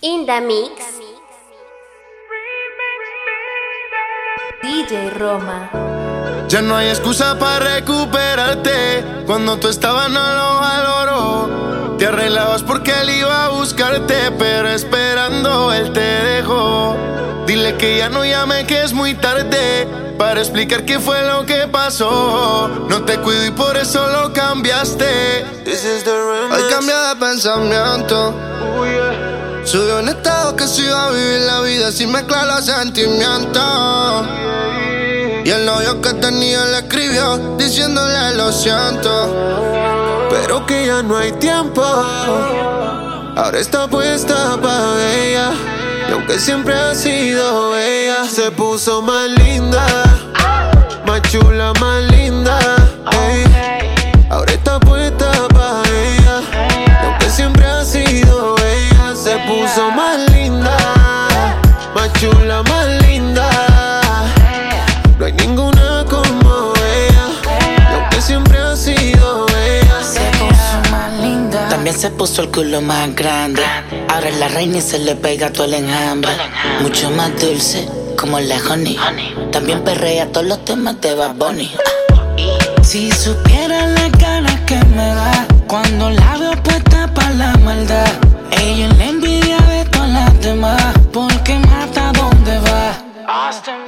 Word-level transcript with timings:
In 0.00 0.26
the 0.26 0.40
mix. 0.40 0.70
DJ 4.62 5.10
Roma. 5.18 5.70
Ya 6.46 6.62
no 6.62 6.76
hay 6.76 6.88
excusa 6.90 7.36
para 7.36 7.74
recuperarte. 7.74 9.04
Cuando 9.26 9.56
tú 9.56 9.66
estabas 9.66 10.08
no 10.08 10.20
lo 10.20 10.60
valoró. 10.60 11.96
Te 11.98 12.06
arreglabas 12.06 12.62
porque 12.62 12.92
él 12.92 13.10
iba 13.10 13.46
a 13.46 13.48
buscarte, 13.48 14.30
pero 14.38 14.68
esperando 14.68 15.72
él 15.72 15.92
te 15.92 15.98
dejó. 16.00 16.94
Dile 17.48 17.76
que 17.76 17.98
ya 17.98 18.08
no 18.08 18.24
llame, 18.24 18.66
que 18.66 18.84
es 18.84 18.92
muy 18.92 19.14
tarde. 19.14 19.88
Para 20.16 20.38
explicar 20.38 20.84
qué 20.84 21.00
fue 21.00 21.26
lo 21.26 21.44
que 21.44 21.66
pasó. 21.66 22.68
No 22.88 23.04
te 23.04 23.18
cuido 23.18 23.46
y 23.46 23.50
por 23.50 23.76
eso 23.76 24.06
lo 24.06 24.32
cambiaste. 24.32 25.44
Hoy 26.52 26.62
cambia 26.70 27.00
de 27.08 27.16
pensamiento. 27.16 28.32
Subió 28.60 29.37
un 29.74 30.08
estado 30.08 30.56
que 30.56 30.66
se 30.66 30.82
iba 30.82 31.08
a 31.08 31.10
vivir 31.10 31.40
la 31.40 31.60
vida 31.60 31.92
sin 31.92 32.10
mezclar 32.10 32.46
los 32.46 32.64
sentimientos. 32.64 34.26
Y 35.44 35.50
el 35.50 35.66
novio 35.66 36.00
que 36.00 36.14
tenía 36.14 36.64
le 36.66 36.78
escribió 36.78 37.36
diciéndole 37.58 38.34
lo 38.36 38.50
siento. 38.50 40.26
Pero 40.30 40.64
que 40.64 40.86
ya 40.86 41.02
no 41.02 41.18
hay 41.18 41.32
tiempo. 41.32 41.82
Ahora 41.82 43.58
está 43.58 43.86
puesta 43.88 44.56
para 44.56 45.14
ella. 45.14 45.52
Y 46.08 46.12
aunque 46.12 46.38
siempre 46.38 46.74
ha 46.74 46.94
sido 46.94 47.76
ella, 47.76 48.24
se 48.24 48.50
puso 48.52 49.02
más 49.02 49.28
linda. 49.28 49.84
Más 51.04 51.20
chula, 51.30 51.74
más 51.78 52.02
linda. 52.04 52.58
También 71.88 72.02
se 72.02 72.10
puso 72.18 72.42
el 72.42 72.50
culo 72.50 72.82
más 72.82 73.14
grande. 73.14 73.62
Ahora 74.08 74.28
es 74.28 74.36
la 74.36 74.48
reina 74.48 74.76
y 74.76 74.82
se 74.82 74.98
le 74.98 75.16
pega 75.16 75.50
todo 75.50 75.64
el 75.64 75.72
enjambre. 75.72 76.30
Mucho 76.82 77.10
más 77.12 77.30
dulce, 77.40 77.88
como 78.14 78.38
la 78.40 78.56
honey. 78.56 78.98
También 79.50 79.82
perrea 79.82 80.30
todos 80.30 80.46
los 80.46 80.62
temas 80.66 81.00
de 81.00 81.14
Bad 81.14 81.36
Bunny. 81.36 81.70
Si 82.82 83.10
supiera 83.10 83.86
la 83.86 84.06
ganas 84.10 84.60
que 84.66 84.76
me 84.94 85.06
da 85.14 85.46
cuando 85.66 86.10
la 86.10 86.36
veo 86.36 86.62
puesta 86.62 87.10
para 87.14 87.30
la 87.30 87.56
maldad. 87.56 88.12
Ella 88.50 88.88
es 88.88 88.98
la 88.98 89.04
envidia 89.06 89.56
de 89.56 89.86
todas 89.86 90.10
las 90.10 90.40
demás, 90.42 90.92
porque 91.10 91.58
mata 91.58 92.12
donde 92.12 92.58
va. 92.58 93.02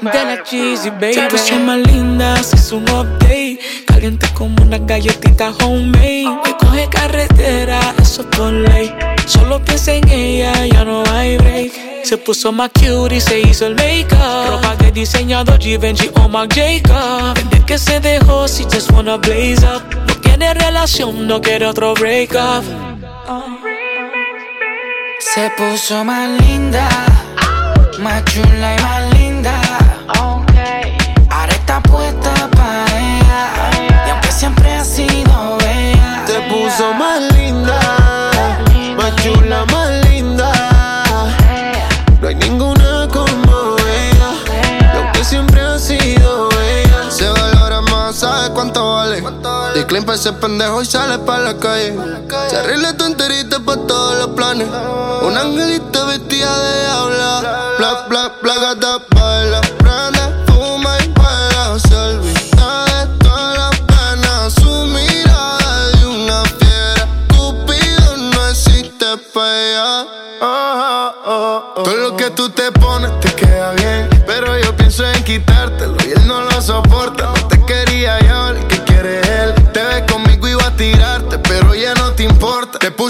De 0.00 0.24
la 0.24 0.42
cheesy, 0.42 0.88
baby. 0.88 1.20
Puso 1.30 1.58
más 1.58 1.80
linda, 1.80 2.34
hizo 2.40 2.78
un 2.78 2.84
update. 2.84 3.60
Caliente 4.00 4.32
como 4.32 4.62
una 4.62 4.78
galletita 4.78 5.52
homemade. 5.62 6.24
Me 6.42 6.56
coge 6.56 6.88
carretera, 6.88 7.78
eso 8.00 8.24
por 8.30 8.50
ley. 8.50 8.90
Solo 9.26 9.62
piensa 9.62 9.92
en 9.92 10.08
ella, 10.08 10.54
ya 10.68 10.86
no 10.86 11.02
hay 11.12 11.36
break. 11.36 11.72
Se 12.02 12.16
puso 12.16 12.50
más 12.50 12.70
cute 12.70 13.16
y 13.16 13.20
se 13.20 13.40
hizo 13.40 13.66
el 13.66 13.74
make-up. 13.74 14.16
Ropa 14.52 14.74
de 14.76 14.90
diseñador 14.90 15.60
Givenchy 15.60 16.10
o 16.14 16.30
Marc 16.30 16.54
Jacob. 16.54 17.34
Desde 17.34 17.66
que 17.66 17.76
se 17.76 18.00
dejó, 18.00 18.48
si 18.48 18.64
just 18.64 18.90
wanna 18.90 19.18
blaze 19.18 19.66
up. 19.66 19.82
No 20.08 20.20
quiere 20.22 20.54
relación, 20.54 21.26
no 21.28 21.42
quiere 21.42 21.66
otro 21.66 21.92
break-up. 21.92 22.64
Se 25.18 25.50
puso 25.58 26.02
más 26.06 26.40
linda, 26.40 26.88
más 27.98 28.24
chula 28.24 28.76
y 28.78 28.82
más 28.82 29.14
linda. 29.18 29.89
Pa' 50.06 50.14
ese 50.14 50.32
pendejo 50.32 50.82
y 50.82 50.86
sale 50.86 51.18
pa' 51.18 51.38
la 51.38 51.56
calle. 51.56 51.94
Se 52.48 52.56
arregla 52.56 52.96
tu 52.96 53.04
enterita 53.04 53.60
pa' 53.60 53.76
todos 53.76 54.18
los 54.18 54.28
planes. 54.36 54.68
Un 55.22 55.36
angelito 55.36 55.69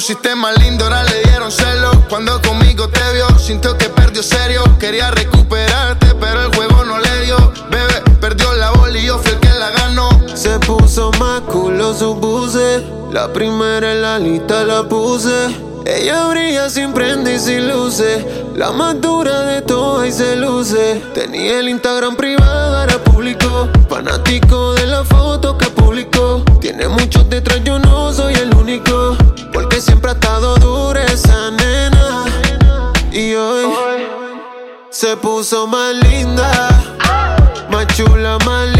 pusiste 0.01 0.35
más 0.35 0.59
lindo, 0.59 0.85
ahora 0.85 1.05
le 1.05 1.21
dieron 1.25 1.53
celos. 1.53 1.95
Cuando 2.09 2.41
conmigo 2.41 2.89
te 2.89 3.03
vio, 3.13 3.39
sintió 3.39 3.77
que 3.77 3.91
perdió 3.91 4.23
serio. 4.23 4.65
Quería 4.79 5.11
recuperarte, 5.11 6.15
pero 6.19 6.47
el 6.47 6.55
juego 6.55 6.87
no 6.87 6.99
le 6.99 7.21
dio. 7.27 7.37
Bebé, 7.71 8.01
perdió 8.19 8.51
la 8.55 8.71
bola 8.71 8.99
y 8.99 9.05
yo 9.05 9.19
fui 9.19 9.33
el 9.33 9.41
que 9.41 9.51
la 9.51 9.69
ganó. 9.69 10.09
Se 10.35 10.59
puso 10.61 11.11
más 11.21 11.43
culo 11.43 11.93
su 11.93 12.19
puse. 12.19 12.83
La 13.13 13.31
primera 13.31 13.93
en 13.93 14.01
la 14.01 14.19
lista 14.19 14.65
la 14.65 14.85
puse. 14.85 15.55
Ella 15.85 16.29
brilla 16.29 16.71
sin 16.71 16.95
prende 16.95 17.35
y 17.35 17.39
sin 17.39 17.69
luces. 17.69 18.25
La 18.57 18.73
más 18.73 18.99
dura 19.03 19.43
de 19.43 19.61
todas 19.61 20.09
y 20.09 20.13
se 20.13 20.35
luce. 20.35 21.03
Tenía 21.13 21.61
el 21.61 21.69
Instagram 21.69 22.17
privado, 22.17 22.79
ahora 22.79 22.97
público. 23.05 23.69
Fanático 23.87 24.73
de 24.77 24.87
la 24.87 25.05
foto 25.05 25.59
que 25.59 25.67
publicó. 25.67 26.43
Tiene 26.59 26.89
muchos 26.89 27.29
detrás, 27.29 27.61
yo 27.65 27.79
no 27.79 28.15
soy 28.15 28.33
el 28.33 28.55
único. 28.55 29.19
Siempre 29.81 30.11
ha 30.11 30.15
estado 30.15 30.57
dura 30.57 31.03
esa 31.07 31.51
nena. 31.51 32.27
Y 33.11 33.35
hoy 33.35 33.65
se 34.91 35.17
puso 35.17 35.67
más 35.67 35.95
linda. 35.95 36.69
Más 37.71 37.87
chula, 37.97 38.37
más 38.45 38.67
linda. 38.67 38.80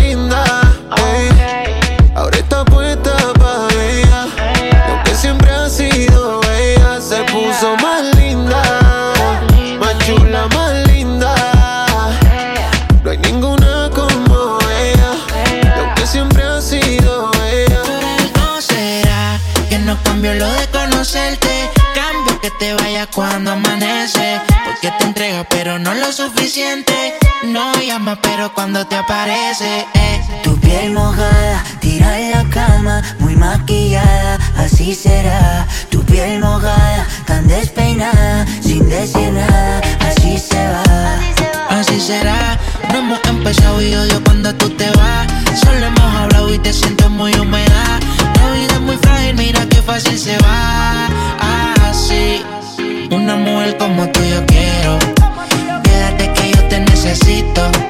Cuando 23.07 23.53
amanece. 23.53 24.41
Porque 24.65 24.91
te 24.99 25.05
entrega, 25.05 25.45
pero 25.45 25.79
no 25.79 25.95
lo 25.95 26.13
suficiente. 26.13 27.15
No 27.45 27.73
llama, 27.75 28.19
pero 28.21 28.53
cuando 28.55 28.87
te 28.87 28.97
aparece. 28.97 29.87
eh. 29.95 30.21
Tu 30.43 30.59
piel 30.61 30.93
mojada, 30.93 31.65
tira 31.81 32.19
en 32.19 32.31
la 32.33 32.45
cama, 32.51 33.03
muy 33.19 33.37
maquillada, 33.37 34.39
así 34.57 34.95
será. 34.95 35.67
Tu 35.91 36.03
piel 36.05 36.41
mojada, 36.41 37.07
tan 37.27 37.47
despeinada, 37.47 38.47
sin 38.63 38.89
decir 38.89 39.33
nada, 39.33 39.81
así 40.09 40.39
se 40.39 40.63
va. 40.69 41.19
Así 41.71 42.01
será, 42.01 42.59
no 42.93 42.99
hemos 42.99 43.21
empezado 43.25 43.81
y 43.81 43.95
odio 43.95 44.23
cuando 44.25 44.55
tú 44.55 44.69
te 44.71 44.91
vas. 44.91 45.27
Solo 45.61 45.87
hemos 45.87 46.15
hablado 46.15 46.53
y 46.53 46.59
te 46.59 46.73
siento 46.73 47.09
muy 47.09 47.33
húmeda. 47.39 48.01
La 48.37 48.51
vida 48.53 48.75
es 48.75 48.81
muy 48.81 48.97
frágil, 48.99 49.35
mira 49.37 49.67
qué 49.69 49.81
fácil 49.83 50.19
se 50.19 50.37
va. 50.39 51.70
Así, 51.91 52.41
una 53.11 53.35
mujer 53.35 53.77
como 53.77 54.09
tú 54.13 54.21
yo 54.23 54.47
quiero. 54.47 54.97
Quédate 55.83 56.33
que 56.35 56.53
yo 56.53 56.63
te 56.69 56.79
necesito. 56.79 57.90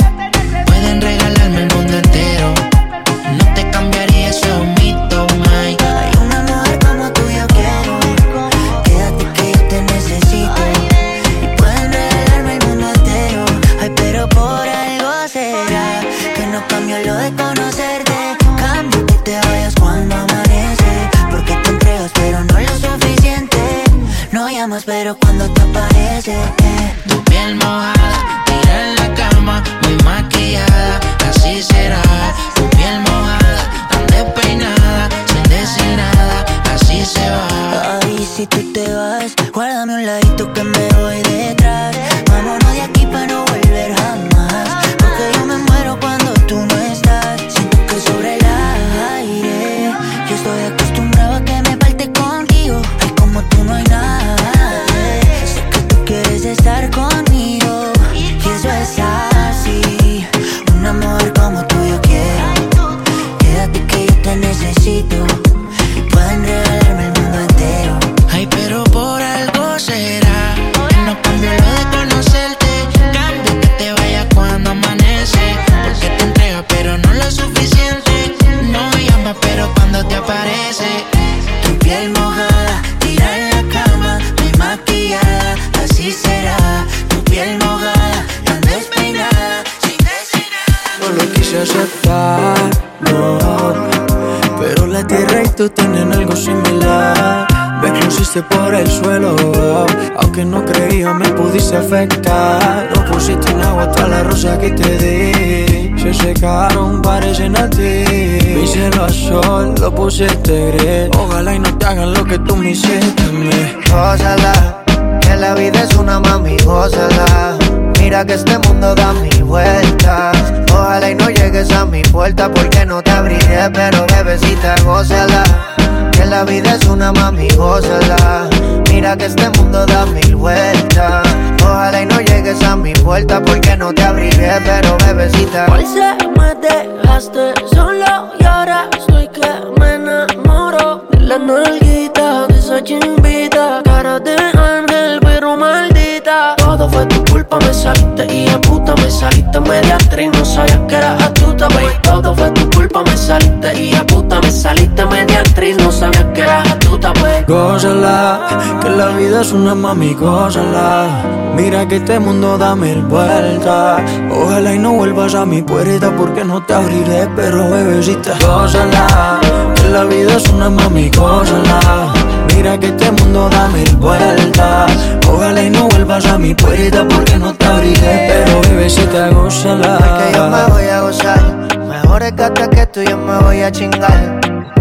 La 159.40 159.46
vida 159.46 159.48
es 159.48 159.52
una 159.52 159.74
mami, 159.74 160.14
gózala. 160.14 161.24
Mira 161.56 161.88
que 161.88 161.96
este 161.96 162.18
mundo 162.20 162.58
da 162.58 162.76
mil 162.76 163.02
vueltas. 163.02 164.02
Ojalá 164.30 164.74
y 164.74 164.78
no 164.78 164.92
vuelvas 164.92 165.34
a 165.34 165.46
mi 165.46 165.62
puerta 165.62 166.14
porque 166.14 166.44
no 166.44 166.62
te 166.62 166.74
abriré, 166.74 167.26
pero 167.34 167.70
bebecita, 167.70 168.34
gózala. 168.46 169.40
Que 169.74 169.88
la 169.88 170.04
vida 170.04 170.36
es 170.36 170.46
una 170.50 170.68
mami, 170.68 171.10
gózala. 171.10 172.12
Mira 172.54 172.78
que 172.78 172.88
este 172.88 173.10
mundo 173.12 173.48
da 173.48 173.68
mil 173.68 173.96
vueltas. 173.96 174.92
Ojalá 175.26 175.62
y 175.62 175.70
no 175.70 175.88
vuelvas 175.88 176.26
a 176.26 176.36
mi 176.36 176.54
puerta 176.54 177.06
porque 177.08 177.38
no 177.38 177.54
te 177.54 177.64
abriré, 177.64 178.28
pero 178.28 178.60
bebecita, 178.60 179.30
gózala. 179.30 179.98
que 180.18 180.36
yo 180.36 180.50
me 180.50 180.64
voy 180.66 180.88
a 180.88 181.00
gozar. 181.00 181.68
Mejor 181.88 182.22
es 182.22 182.32
que 182.32 182.86
tú 182.86 183.00
yo 183.02 183.16
me 183.16 183.38
voy 183.38 183.62
a 183.62 183.72
chingar. 183.72 184.59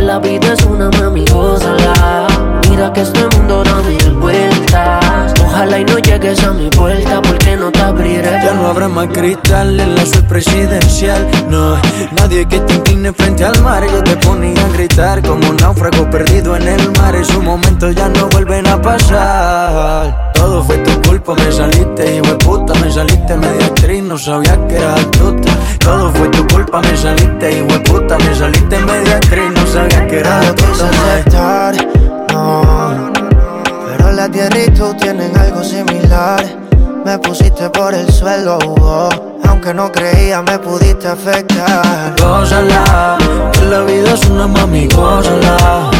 La 0.00 0.18
vida 0.18 0.54
es 0.54 0.64
una 0.64 0.90
mami, 0.98 1.24
gózala. 1.26 2.26
Mira 2.68 2.92
que 2.92 3.02
este 3.02 3.20
mundo 3.36 3.62
da 3.62 3.82
mil 3.82 4.14
vueltas. 4.14 5.34
Ojalá 5.44 5.78
y 5.78 5.84
no 5.84 5.98
llegues 5.98 6.42
a 6.42 6.52
mi 6.52 6.68
puerta 6.70 7.20
porque 7.20 7.56
no 7.56 7.70
te 7.70 7.80
abriré. 7.80 8.30
Ya 8.42 8.54
no 8.54 8.68
habrá 8.68 8.88
más 8.88 9.08
cristal 9.08 9.78
en 9.78 9.94
la 9.94 10.04
suite 10.06 10.26
presidencial. 10.26 11.28
No, 11.48 11.76
nadie 12.18 12.48
que 12.48 12.60
te 12.60 12.74
incline 12.74 13.12
frente 13.12 13.44
al 13.44 13.60
mar. 13.62 13.84
Yo 13.86 14.02
te 14.02 14.16
ponía 14.16 14.64
a 14.64 14.68
gritar 14.70 15.22
como 15.22 15.48
un 15.50 15.56
náufrago 15.56 16.08
perdido 16.10 16.56
en 16.56 16.66
el 16.66 16.90
mar. 16.92 17.14
Esos 17.14 17.42
momentos 17.42 17.94
ya 17.94 18.08
no 18.08 18.26
vuelven 18.30 18.66
a 18.66 18.80
pasar. 18.80 20.29
Todo 20.40 20.64
fue 20.64 20.78
tu 20.78 21.02
culpa, 21.02 21.34
me 21.34 21.52
saliste, 21.52 22.16
hijo 22.16 22.26
de 22.28 22.36
puta, 22.36 22.72
me 22.80 22.90
saliste 22.90 23.36
media 23.36 23.66
actriz, 23.66 24.02
no 24.02 24.16
sabía 24.16 24.56
que 24.68 24.76
eras 24.76 24.98
astuta. 25.00 25.52
Todo 25.80 26.10
fue 26.14 26.28
tu 26.28 26.46
culpa, 26.46 26.80
me 26.80 26.96
saliste, 26.96 27.58
hijo 27.58 27.66
de 27.66 27.80
puta, 27.80 28.16
me 28.16 28.34
saliste 28.34 28.78
media 28.78 29.16
actriz, 29.16 29.50
no 29.54 29.66
sabía 29.66 30.06
que 30.06 30.18
eras 30.20 30.46
astuta. 30.46 30.88
aceptar, 30.88 31.74
no. 32.32 33.12
Pero 33.86 34.12
la 34.12 34.30
tierra 34.30 34.58
y 34.66 34.70
tú 34.70 34.94
tienen 34.94 35.36
algo 35.36 35.62
similar. 35.62 36.42
Me 37.04 37.18
pusiste 37.18 37.68
por 37.68 37.92
el 37.92 38.10
suelo, 38.10 38.58
oh. 38.80 39.10
aunque 39.46 39.74
no 39.74 39.92
creía 39.92 40.40
me 40.40 40.58
pudiste 40.58 41.06
afectar. 41.06 42.14
Gózala, 42.18 43.18
que 43.52 43.66
la 43.66 43.80
vida 43.80 44.14
es 44.14 44.24
una 44.24 44.46
mami, 44.46 44.88
gózala. 44.88 45.99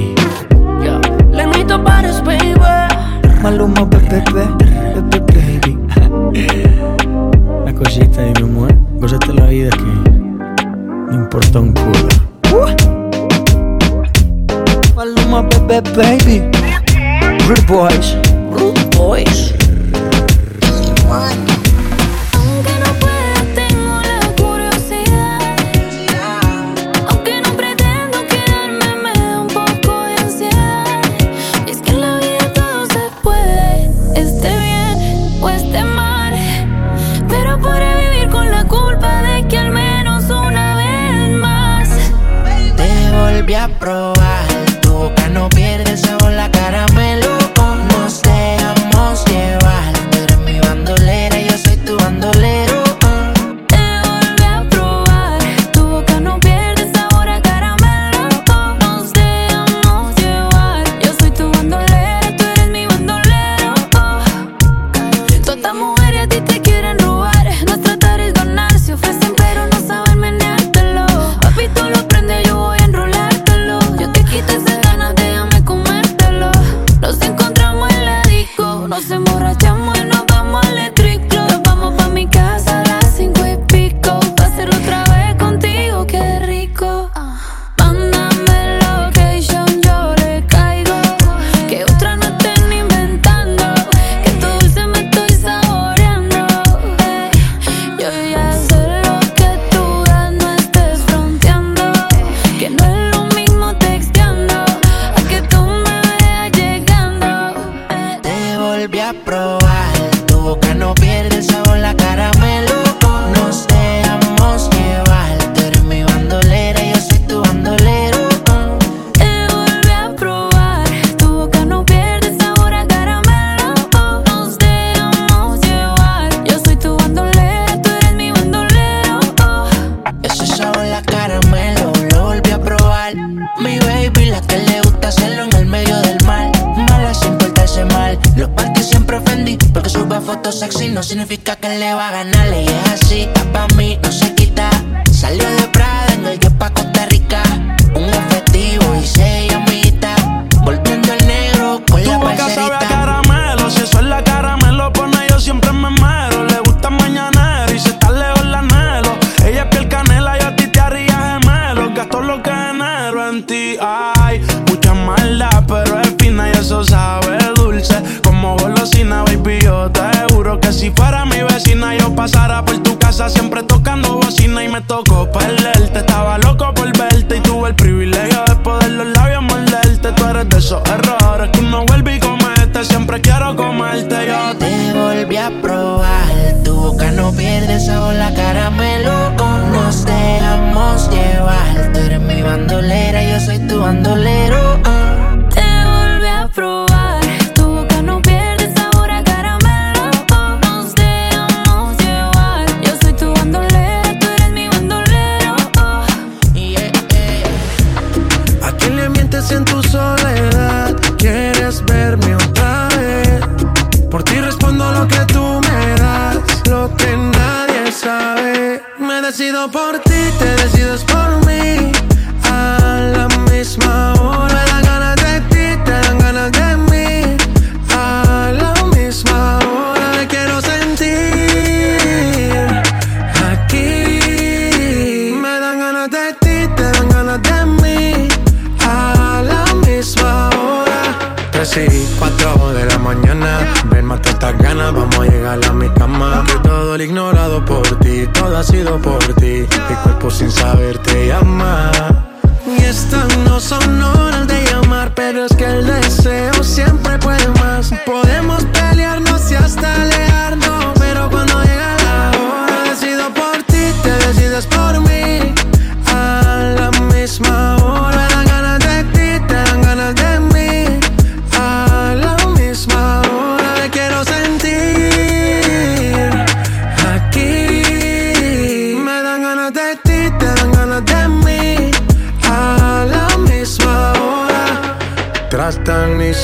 Lenito 1.71 1.85
Pares, 1.85 2.21
baby. 2.21 2.53
Maluma, 3.41 3.85
bebé, 3.85 4.21
bebé, 4.93 5.19
baby. 5.31 5.77
Una 7.61 7.73
cosita 7.73 8.23
de 8.23 8.33
mi 8.41 8.49
amor. 8.49 8.75
Gózate 8.99 9.33
la 9.33 9.45
vida 9.45 9.69
que 9.69 9.83
no 11.11 11.13
importa 11.13 11.59
un 11.61 11.71
culo. 11.71 12.09
Maluma, 14.95 15.43
bebé, 15.43 15.79
baby. 15.95 16.41
Rude 17.47 17.65
boys. 17.67 18.17
Rude 18.51 18.97
boys. 18.97 19.60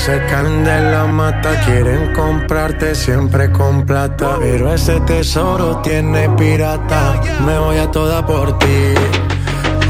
se 0.07 0.25
caen 0.27 0.63
de 0.63 0.79
la 0.89 1.05
mata, 1.05 1.49
quieren 1.65 2.13
comprarte 2.13 2.95
siempre 2.95 3.51
con 3.51 3.85
plata. 3.85 4.37
Pero 4.39 4.73
ese 4.73 5.01
tesoro 5.01 5.81
tiene 5.81 6.29
pirata, 6.29 7.21
me 7.45 7.59
voy 7.59 7.77
a 7.77 7.91
toda 7.91 8.25
por 8.25 8.57
ti. 8.57 8.93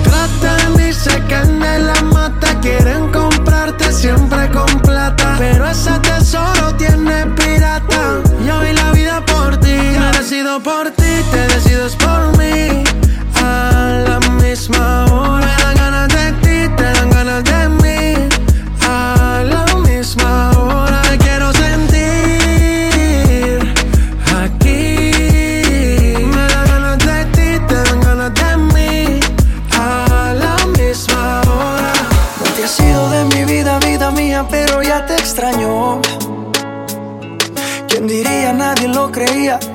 Tratan 0.04 0.74
y 0.90 0.92
se 0.92 1.16
caen 1.30 1.60
de 1.60 1.80
la 1.90 2.02
mata, 2.02 2.60
quieren 2.62 3.12
comprarte 3.12 3.92
siempre 3.92 4.50
con 4.50 4.80
plata. 4.82 5.36
Pero 5.38 5.70
ese 5.70 5.92
tesoro 6.00 6.74
tiene 6.78 7.28
pirata, 7.40 8.02
yo 8.44 8.60
vi 8.62 8.74
la 8.74 8.92
vida 8.94 9.24
por 9.24 9.58
ti. 9.58 9.78
Me 10.00 10.18
decido 10.18 10.60
por 10.64 10.90
ti, 11.00 11.14
te 11.32 11.42
decides 11.54 11.96
por 11.96 12.36
mí, 12.40 12.84
a 13.36 14.04
la 14.08 14.20
misma 14.42 15.07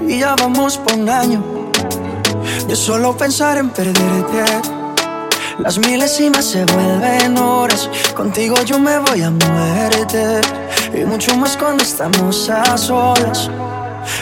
y 0.06 0.20
ya 0.20 0.34
vamos 0.36 0.78
por 0.78 0.94
un 0.94 1.08
año. 1.08 1.42
Yo 2.68 2.76
solo 2.76 3.16
pensar 3.16 3.58
en 3.58 3.70
perderte. 3.70 4.44
Las 5.58 5.78
milésimas 5.78 6.44
se 6.44 6.64
vuelven 6.64 7.38
horas. 7.38 7.88
Contigo 8.14 8.56
yo 8.64 8.78
me 8.78 8.98
voy 8.98 9.22
a 9.22 9.30
muerte. 9.30 10.40
Y 10.94 11.04
mucho 11.04 11.36
más 11.36 11.56
cuando 11.56 11.82
estamos 11.82 12.48
a 12.50 12.76
solas. 12.76 13.50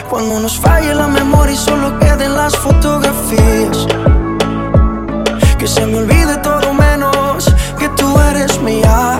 Cuando 0.09 0.39
nos 0.39 0.59
falle 0.59 0.93
la 0.93 1.07
memoria 1.07 1.53
y 1.53 1.57
solo 1.57 1.97
queden 1.99 2.35
las 2.35 2.55
fotografías. 2.57 3.87
Que 5.57 5.67
se 5.67 5.85
me 5.85 5.97
olvide 5.99 6.37
todo 6.37 6.73
menos 6.73 7.53
que 7.79 7.89
tú 7.89 8.19
eres 8.19 8.61
mía. 8.61 9.19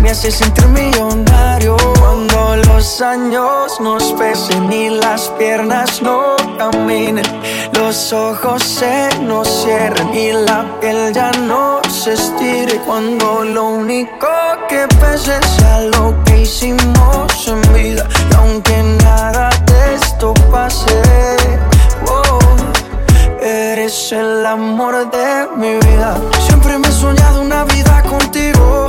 me 0.00 0.10
hace 0.10 0.30
sentir 0.30 0.66
millonario 0.68 1.76
cuando 1.98 2.56
los 2.56 3.00
años 3.00 3.80
nos 3.80 4.12
pesen 4.14 4.72
y 4.72 4.88
las 4.90 5.28
piernas 5.38 6.00
no 6.02 6.36
caminen, 6.58 7.24
los 7.74 8.12
ojos 8.12 8.62
se 8.62 9.08
nos 9.20 9.46
cierren 9.62 10.12
y 10.14 10.32
la 10.32 10.64
piel 10.80 11.12
ya 11.12 11.30
no 11.32 11.80
se 11.88 12.14
estire 12.14 12.80
cuando 12.86 13.44
lo 13.44 13.64
único 13.64 14.28
que 14.68 14.86
pese 15.00 15.38
sea 15.56 15.80
lo 15.80 16.14
que 16.24 16.42
hicimos 16.42 17.48
en 17.48 17.60
vida 17.74 18.08
y 18.30 18.34
aunque 18.34 18.82
nada 19.02 19.50
de 19.66 19.94
esto 19.94 20.34
pase, 20.50 21.02
oh, 22.06 22.38
Eres 23.42 24.12
el 24.12 24.44
amor 24.44 25.10
de 25.10 25.48
mi 25.56 25.74
vida. 25.88 26.20
Siempre 26.46 26.76
me 26.78 26.88
he 26.88 26.92
soñado 26.92 27.40
una 27.40 27.64
vida 27.64 28.02
contigo. 28.02 28.88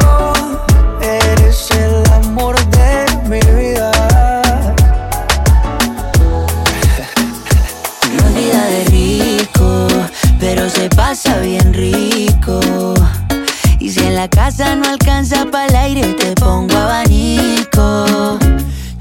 bien 11.41 11.73
rico. 11.73 12.61
Y 13.79 13.89
si 13.89 13.99
en 13.99 14.15
la 14.15 14.29
casa 14.29 14.77
no 14.77 14.87
alcanza 14.87 15.45
para 15.51 15.65
el 15.65 15.75
aire, 15.75 16.13
te 16.13 16.33
pongo 16.35 16.73
abanico. 16.73 18.39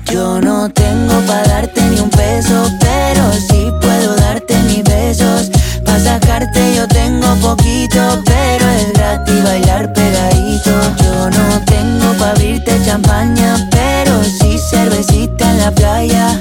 Yo 0.06 0.40
no 0.40 0.68
tengo 0.70 1.20
para 1.28 1.46
darte 1.46 1.80
ni 1.82 2.00
un 2.00 2.10
peso, 2.10 2.68
pero 2.80 3.32
sí 3.32 3.68
puedo 3.80 4.16
darte 4.16 4.56
mis 4.64 4.82
besos. 4.82 5.52
Pa' 5.84 6.00
sacarte 6.00 6.74
yo 6.74 6.88
tengo 6.88 7.32
poquito, 7.36 8.20
pero 8.24 8.68
es 8.70 8.92
gratis 8.92 9.44
bailar 9.44 9.92
pegadito. 9.92 10.72
Yo 11.04 11.30
no 11.30 11.64
tengo 11.64 12.12
pa' 12.18 12.30
abrirte 12.30 12.76
champaña, 12.84 13.68
pero 13.70 14.20
sí 14.24 14.58
cervecita 14.68 15.48
en 15.48 15.58
la 15.58 15.70
playa. 15.70 16.40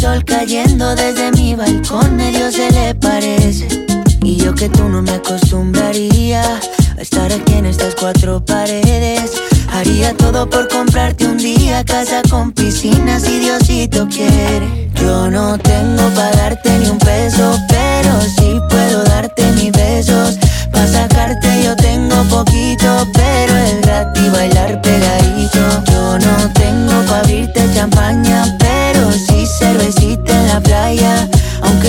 Sol 0.00 0.24
cayendo 0.24 0.94
desde 0.94 1.30
mi 1.32 1.54
balcón 1.54 2.16
medio 2.16 2.50
se 2.50 2.70
le 2.70 2.94
parece. 2.94 3.68
Y 4.22 4.36
yo 4.36 4.54
que 4.54 4.70
tú 4.70 4.88
no 4.88 5.02
me 5.02 5.10
acostumbraría 5.10 6.42
a 6.42 7.00
estar 7.00 7.30
aquí 7.30 7.54
en 7.54 7.66
estas 7.66 7.94
cuatro 7.94 8.42
paredes. 8.42 9.32
Haría 9.70 10.16
todo 10.16 10.48
por 10.48 10.68
comprarte 10.68 11.26
un 11.26 11.36
día 11.36 11.84
casa 11.84 12.22
con 12.30 12.52
piscina 12.52 13.20
si 13.20 13.40
Diosito 13.40 14.08
quiere. 14.08 14.88
Yo 14.94 15.30
no 15.30 15.58
tengo 15.58 16.08
para 16.14 16.34
darte 16.36 16.78
ni 16.78 16.88
un 16.88 16.98
peso, 16.98 17.58
pero 17.68 18.20
sí 18.38 18.58
puedo 18.70 19.04
darte 19.04 19.52
mis 19.52 19.70
besos. 19.72 20.38
Pa' 20.72 20.86
sacarte 20.86 21.62
yo 21.62 21.76
tengo 21.76 22.16
poquito, 22.24 23.06
pero 23.12 23.56
es 23.56 23.80
gratis 23.82 24.32
bailar 24.32 24.80
pegadito. 24.80 25.29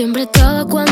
Siempre 0.00 0.22
estaba 0.22 0.64
cuando 0.64 0.89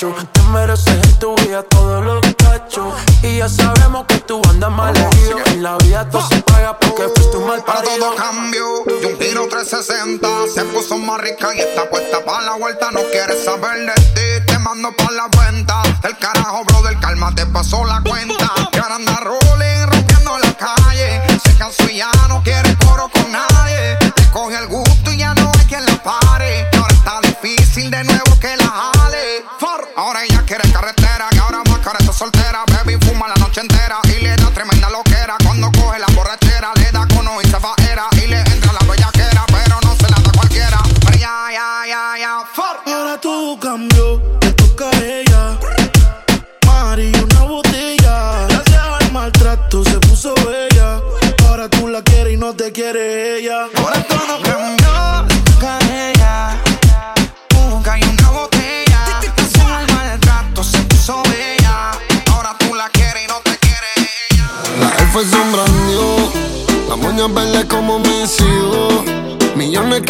Te 0.00 0.42
mereces 0.44 0.94
en 0.94 1.18
tu 1.18 1.34
vida 1.36 1.62
todos 1.64 2.02
los 2.02 2.20
cachos. 2.36 2.94
Y 3.22 3.36
ya 3.36 3.50
sabemos 3.50 4.06
que 4.06 4.16
tú 4.20 4.40
andas 4.48 4.70
mal 4.70 4.96
herido. 4.96 5.36
En 5.48 5.62
la 5.62 5.76
vida 5.76 6.08
todo 6.08 6.26
se 6.26 6.40
paga 6.40 6.78
porque 6.78 7.04
uh, 7.04 7.12
fuiste 7.14 7.36
un 7.36 7.46
mal 7.46 7.62
parido. 7.62 7.90
Para 7.90 7.98
todo 7.98 8.14
cambio, 8.16 8.64
y 8.86 9.04
un 9.04 9.20
giro 9.20 9.46
360. 9.46 10.28
Se 10.54 10.64
puso 10.64 10.96
más 10.96 11.20
rica 11.20 11.54
y 11.54 11.60
está 11.60 11.90
puesta 11.90 12.24
para 12.24 12.46
la 12.46 12.52
vuelta. 12.54 12.90
No 12.92 13.02
quiere 13.10 13.44
saber 13.44 13.78
de 13.84 14.40
ti, 14.40 14.46
te 14.46 14.58
mando 14.60 14.90
para 14.96 15.10
la 15.10 15.28
Tremenda 34.60 34.90
loquera 34.90 35.36
cuando 35.42 35.72
coge 35.72 35.98
la 35.98 36.06
borrachera, 36.14 36.70
le 36.74 36.92
da 36.92 37.06
cono 37.08 37.40
y 37.40 37.46
se 37.46 37.58
faera. 37.58 38.09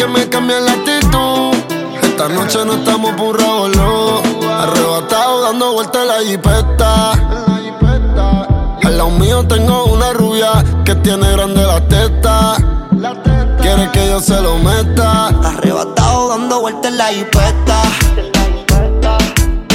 que 0.01 0.07
me 0.07 0.27
cambie 0.29 0.59
la 0.59 0.71
actitud. 0.71 1.53
Esta 2.01 2.27
noche 2.27 2.65
no 2.65 2.73
estamos 2.73 3.15
burrados, 3.17 3.75
no. 3.77 4.21
Arrebatado 4.51 5.43
dando 5.43 5.73
vueltas 5.73 6.01
en 6.01 6.07
la 6.07 6.19
jipeta. 6.27 7.11
Al 8.83 8.97
lado 8.97 9.11
mío 9.11 9.45
tengo 9.45 9.85
una 9.85 10.11
rubia 10.13 10.63
que 10.85 10.95
tiene 10.95 11.31
grande 11.33 11.61
la 11.61 11.79
teta. 11.87 12.55
Quiere 13.61 13.91
que 13.91 14.07
yo 14.07 14.19
se 14.19 14.41
lo 14.41 14.57
meta. 14.57 15.27
Arrebatado 15.27 16.29
dando 16.29 16.61
vueltas 16.61 16.91
en 16.91 16.97
la 16.97 17.07
jipeta. 17.09 17.81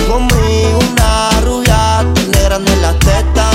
Conmigo 0.08 0.78
una 0.90 1.40
rubia 1.44 2.04
tiene 2.14 2.42
grande 2.42 2.76
la 2.78 2.92
teta. 2.98 3.50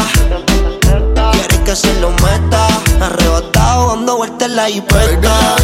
Quiere 1.34 1.64
que 1.66 1.76
se 1.76 1.94
lo 2.00 2.12
meta. 2.12 2.68
Arrebatado 3.02 3.88
dando 3.90 4.16
vueltas 4.16 4.48
en 4.48 4.56
la 4.56 4.68
jipeta. 4.68 5.58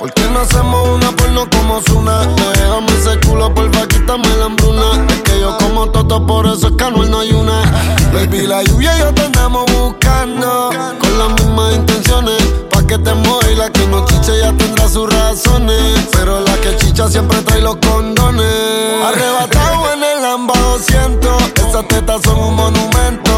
¿Por 0.00 0.10
qué 0.14 0.22
no 0.30 0.40
hacemos 0.40 0.88
una 0.88 1.12
porno 1.14 1.46
como 1.50 1.78
Zuna? 1.82 2.20
Déjame 2.54 2.86
ese 2.98 3.20
culo, 3.20 3.52
porfa, 3.52 3.86
quítame 3.86 4.34
la 4.38 4.46
hambruna. 4.46 5.06
Es 5.10 5.20
que 5.20 5.38
yo 5.38 5.58
como 5.58 5.90
toto, 5.90 6.26
por 6.26 6.46
eso 6.46 6.68
es 6.68 6.72
que 6.72 6.90
no 6.90 7.18
hay 7.18 7.32
una. 7.32 7.60
Baby, 8.10 8.46
la 8.46 8.62
lluvia 8.62 8.96
y 8.96 9.00
yo 9.00 9.12
te 9.12 9.26
andamos 9.26 9.66
buscando. 9.66 10.70
Con 10.98 11.18
las 11.18 11.32
mismas 11.34 11.74
intenciones, 11.74 12.42
pa' 12.70 12.82
que 12.86 12.96
te 12.96 13.12
mueva 13.12 13.50
y 13.52 13.56
la 13.56 13.68
que 13.68 13.86
no 13.88 14.06
chiche 14.06 14.38
ya 14.38 14.54
tendrá 14.54 14.88
sus 14.88 15.06
razones. 15.12 16.08
Pero 16.12 16.40
la 16.40 16.54
que 16.62 16.74
chicha 16.76 17.06
siempre 17.06 17.42
trae 17.42 17.60
los 17.60 17.76
condones. 17.76 19.04
Arrebatado 19.04 19.92
en 19.92 20.02
el 20.02 20.22
Lamba 20.22 20.54
200, 20.58 21.42
esas 21.68 21.88
tetas 21.88 22.22
son 22.22 22.38
un 22.38 22.56
monumento 22.56 23.29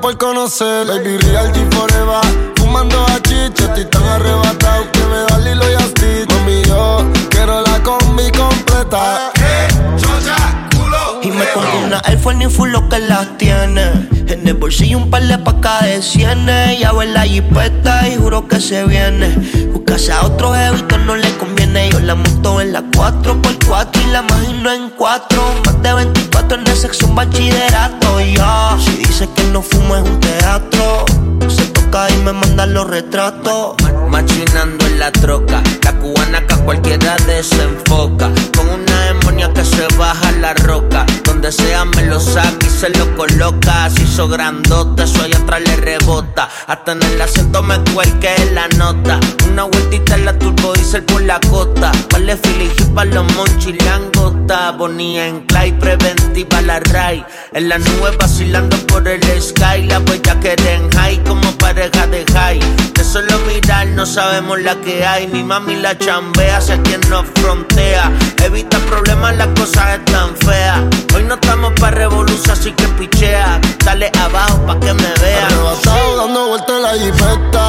por 0.00 0.16
conocer. 0.16 0.86
Baby, 0.86 1.18
reality 1.18 1.60
forever. 1.70 2.22
Fumando 2.56 3.04
a 3.04 3.20
chicha, 3.22 3.64
estoy 3.64 3.84
tan 3.86 4.02
arrebatado 4.04 4.90
que 4.92 5.00
me 5.00 5.18
da 5.28 5.38
Lilo 5.38 5.64
y 5.70 5.82
Stitch. 5.82 6.32
Mami, 6.32 6.62
yo 6.64 7.04
quiero 7.30 7.60
la 7.62 7.82
combi 7.82 8.30
completa. 8.30 9.32
Eh, 9.36 9.68
chocha, 9.96 10.68
culo, 10.74 11.20
y 11.22 11.30
me 11.30 11.44
pongo 11.46 11.86
una 11.86 12.00
iPhone 12.04 12.42
y 12.42 12.46
full 12.46 12.70
lo 12.70 12.88
que 12.88 12.98
las 13.00 13.36
tiene. 13.38 14.08
En 14.28 14.48
el 14.48 14.54
bolsillo 14.54 14.98
un 14.98 15.10
par 15.10 15.24
de 15.24 15.38
pacas 15.38 15.84
de 15.84 16.02
cienes. 16.02 16.78
Ya 16.78 16.92
ver 16.92 17.08
la 17.08 17.22
jipeta 17.22 18.08
y 18.08 18.16
juro 18.16 18.48
que 18.48 18.60
se 18.60 18.84
viene. 18.84 19.28
Buscase 19.72 20.12
a 20.12 20.24
otro 20.24 20.54
jefe 20.54 20.86
que 20.86 20.98
no 20.98 21.16
le 21.16 21.36
conviene 21.36 21.61
yo 21.74 22.00
la 22.00 22.14
monto 22.14 22.60
en 22.60 22.72
la 22.72 22.82
4x4 22.82 23.88
y 24.04 24.10
la 24.10 24.20
imagino 24.20 24.72
en 24.72 24.90
4. 24.90 25.42
Más 25.64 25.82
de 25.82 25.94
24 25.94 26.58
en 26.58 26.66
el 26.66 26.76
sexo, 26.76 27.06
un 27.06 27.14
bachillerato, 27.14 28.20
ya. 28.20 28.26
Yeah. 28.26 28.78
Si 28.78 28.96
dice 28.96 29.28
que 29.34 29.44
no 29.44 29.62
fumo 29.62 29.96
es 29.96 30.02
un 30.02 30.20
teatro, 30.20 31.04
se 31.48 31.64
toca 31.66 32.10
y 32.10 32.16
me 32.24 32.32
mandan 32.32 32.74
los 32.74 32.86
retratos. 32.86 33.76
Machinando 34.08 34.84
en 34.86 34.98
la 34.98 35.10
troca, 35.12 35.62
la 35.82 35.92
cubana 35.94 36.46
que 36.46 36.54
a 36.54 36.58
cualquiera 36.58 37.16
desenfoca. 37.26 38.30
Con 38.54 38.68
una 38.68 38.91
demonia 39.12 39.52
que 39.52 39.64
se 39.64 39.86
baja 39.96 40.32
la 40.32 40.54
roca. 40.54 41.04
Donde 41.24 41.52
sea 41.52 41.84
me 41.84 42.04
lo 42.06 42.20
saca 42.20 42.66
y 42.66 42.70
se 42.70 42.88
lo 42.90 43.16
coloca. 43.16 43.90
Se 43.90 44.02
hizo 44.02 44.28
grandote, 44.28 45.04
eso 45.04 45.22
allá 45.22 45.38
atrás 45.38 45.62
le 45.66 45.76
rebota. 45.76 46.48
Hasta 46.66 46.92
en 46.92 47.02
el 47.02 47.20
asiento 47.20 47.62
me 47.62 47.78
cuelque 47.94 48.34
la 48.52 48.68
nota. 48.68 49.20
Una 49.50 49.64
vueltita 49.64 50.14
en 50.14 50.24
la 50.24 50.38
turbo 50.38 50.72
diesel 50.74 51.04
por 51.04 51.22
la 51.22 51.38
costa. 51.50 51.92
Vale 52.12 52.36
fili 52.36 52.70
para 52.94 53.10
los 53.10 53.32
monchis 53.34 53.82
langota. 53.84 54.72
Bonía 54.72 55.26
en 55.26 55.40
clay, 55.46 55.72
preventiva 55.72 56.60
la 56.62 56.80
ray. 56.80 57.24
En 57.52 57.68
la 57.68 57.78
nube 57.78 58.16
vacilando 58.18 58.76
por 58.86 59.06
el 59.06 59.22
sky. 59.40 59.82
La 59.86 59.98
huella 60.00 60.38
que 60.40 60.54
en 60.68 60.90
high 60.92 61.22
como 61.24 61.50
pareja 61.58 62.06
de 62.06 62.24
high. 62.32 62.60
De 62.94 63.04
solo 63.04 63.38
mirar 63.46 63.86
no 63.88 64.06
sabemos 64.06 64.60
la 64.60 64.74
que 64.76 65.04
hay. 65.04 65.26
Mi 65.28 65.42
mami 65.42 65.76
la 65.76 65.96
chambea, 65.98 66.58
hacia 66.58 66.80
quien 66.82 67.00
nos 67.08 67.26
frontea. 67.34 68.12
Evita 68.42 68.78
problemas, 68.78 69.01
las 69.06 69.48
cosas 69.58 69.98
están 69.98 70.36
feas. 70.36 70.80
Hoy 71.14 71.24
no 71.24 71.34
estamos 71.34 71.72
para 71.80 71.96
revolución, 71.96 72.50
así 72.50 72.72
que 72.72 72.86
pichea. 72.88 73.60
Dale 73.84 74.10
abajo 74.20 74.58
pa' 74.66 74.78
que 74.80 74.92
me 74.92 75.12
vea. 75.20 75.46
Arrebatado 75.46 76.16
dando 76.16 76.48
vueltas 76.48 76.76
en 76.76 76.82
la 76.82 76.92
jipeta, 76.92 77.68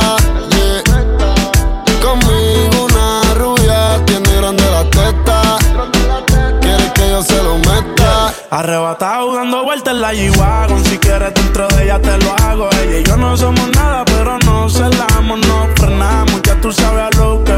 yeah. 0.49 0.83
Conmigo 2.01 2.85
una 2.85 3.33
rubia 3.35 4.05
tiene 4.05 4.35
grande 4.35 4.63
la 4.71 4.83
teta. 4.89 5.57
Quiere 6.61 6.93
que 6.93 7.09
yo 7.09 7.23
se 7.23 7.43
lo 7.43 7.57
meta. 7.57 8.33
Arrebatado 8.49 9.35
dando 9.35 9.63
vueltas 9.63 9.93
en 9.93 10.01
la 10.01 10.13
G-Wagon 10.13 10.85
Si 10.85 10.99
quieres 10.99 11.33
dentro 11.33 11.67
de 11.69 11.85
ella 11.85 11.99
te 11.99 12.15
lo 12.19 12.35
hago 12.43 12.69
Ella 12.83 12.99
y 12.99 13.03
yo 13.03 13.17
no 13.17 13.35
somos 13.35 13.67
nada 13.71 14.05
pero 14.05 14.37
no 14.45 14.69
celamos 14.69 15.39
No 15.47 15.67
frenamos, 15.75 16.39
ya 16.43 16.61
tú 16.61 16.71
sabes 16.71 17.01
a 17.01 17.17
lo 17.17 17.43
que 17.43 17.53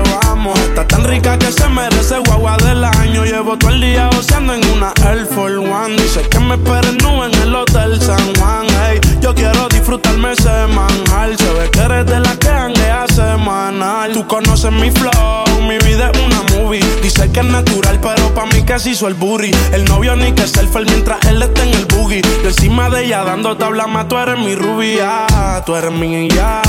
Está 0.53 0.88
tan 0.88 1.03
rica 1.03 1.38
que 1.39 1.51
se 1.51 1.67
merece 1.69 2.19
guagua 2.19 2.58
del 2.58 2.84
año. 2.84 3.25
Llevo 3.25 3.58
todo 3.58 3.71
el 3.71 3.81
día 3.81 4.10
goceando 4.13 4.53
en 4.53 4.65
una 4.71 4.93
Air 5.05 5.25
Force 5.25 5.58
One. 5.58 5.95
Dice 5.95 6.21
que 6.29 6.39
me 6.39 6.55
esperen 6.55 6.97
nube 6.97 7.27
en 7.27 7.41
el 7.41 7.55
Hotel 7.55 7.99
San 8.01 8.36
Juan. 8.36 8.67
Hey, 8.81 8.99
yo 9.21 9.34
quiero 9.34 9.67
disfrutarme 9.69 10.36
semanal 10.36 11.38
Se 11.38 11.53
ve 11.53 11.69
que 11.71 11.79
eres 11.79 12.05
de 12.05 12.19
la 12.19 12.36
que 12.38 12.49
hanguea 12.49 13.05
semanal. 13.08 14.12
Tú 14.13 14.27
conoces 14.27 14.71
mi 14.71 14.91
flow, 14.91 15.62
mi 15.67 15.77
vida 15.79 16.12
es 16.13 16.19
una 16.19 16.43
movie. 16.55 16.84
Dice 17.01 17.31
que 17.31 17.39
es 17.39 17.45
natural 17.45 17.99
pero 18.01 18.34
pa' 18.34 18.45
mí 18.45 18.63
se 18.77 18.91
hizo 18.91 19.08
el 19.08 19.13
booty. 19.13 19.51
El 19.71 19.86
novio 19.86 20.15
ni 20.15 20.31
que 20.34 20.47
selfie 20.47 20.86
mientras 20.86 21.25
él 21.27 21.41
está 21.41 21.63
en 21.63 21.73
el 21.73 21.86
boogie. 21.86 22.21
Yo 22.43 22.49
encima 22.49 22.89
de 22.89 23.05
ella 23.05 23.23
dando 23.23 23.55
tabla 23.58 23.88
más 23.88 24.08
Tú 24.08 24.17
eres 24.17 24.38
mi 24.38 24.53
rubia, 24.53 25.25
tú 25.65 25.75
eres 25.75 25.91
mi 25.91 26.27
ya. 26.29 26.62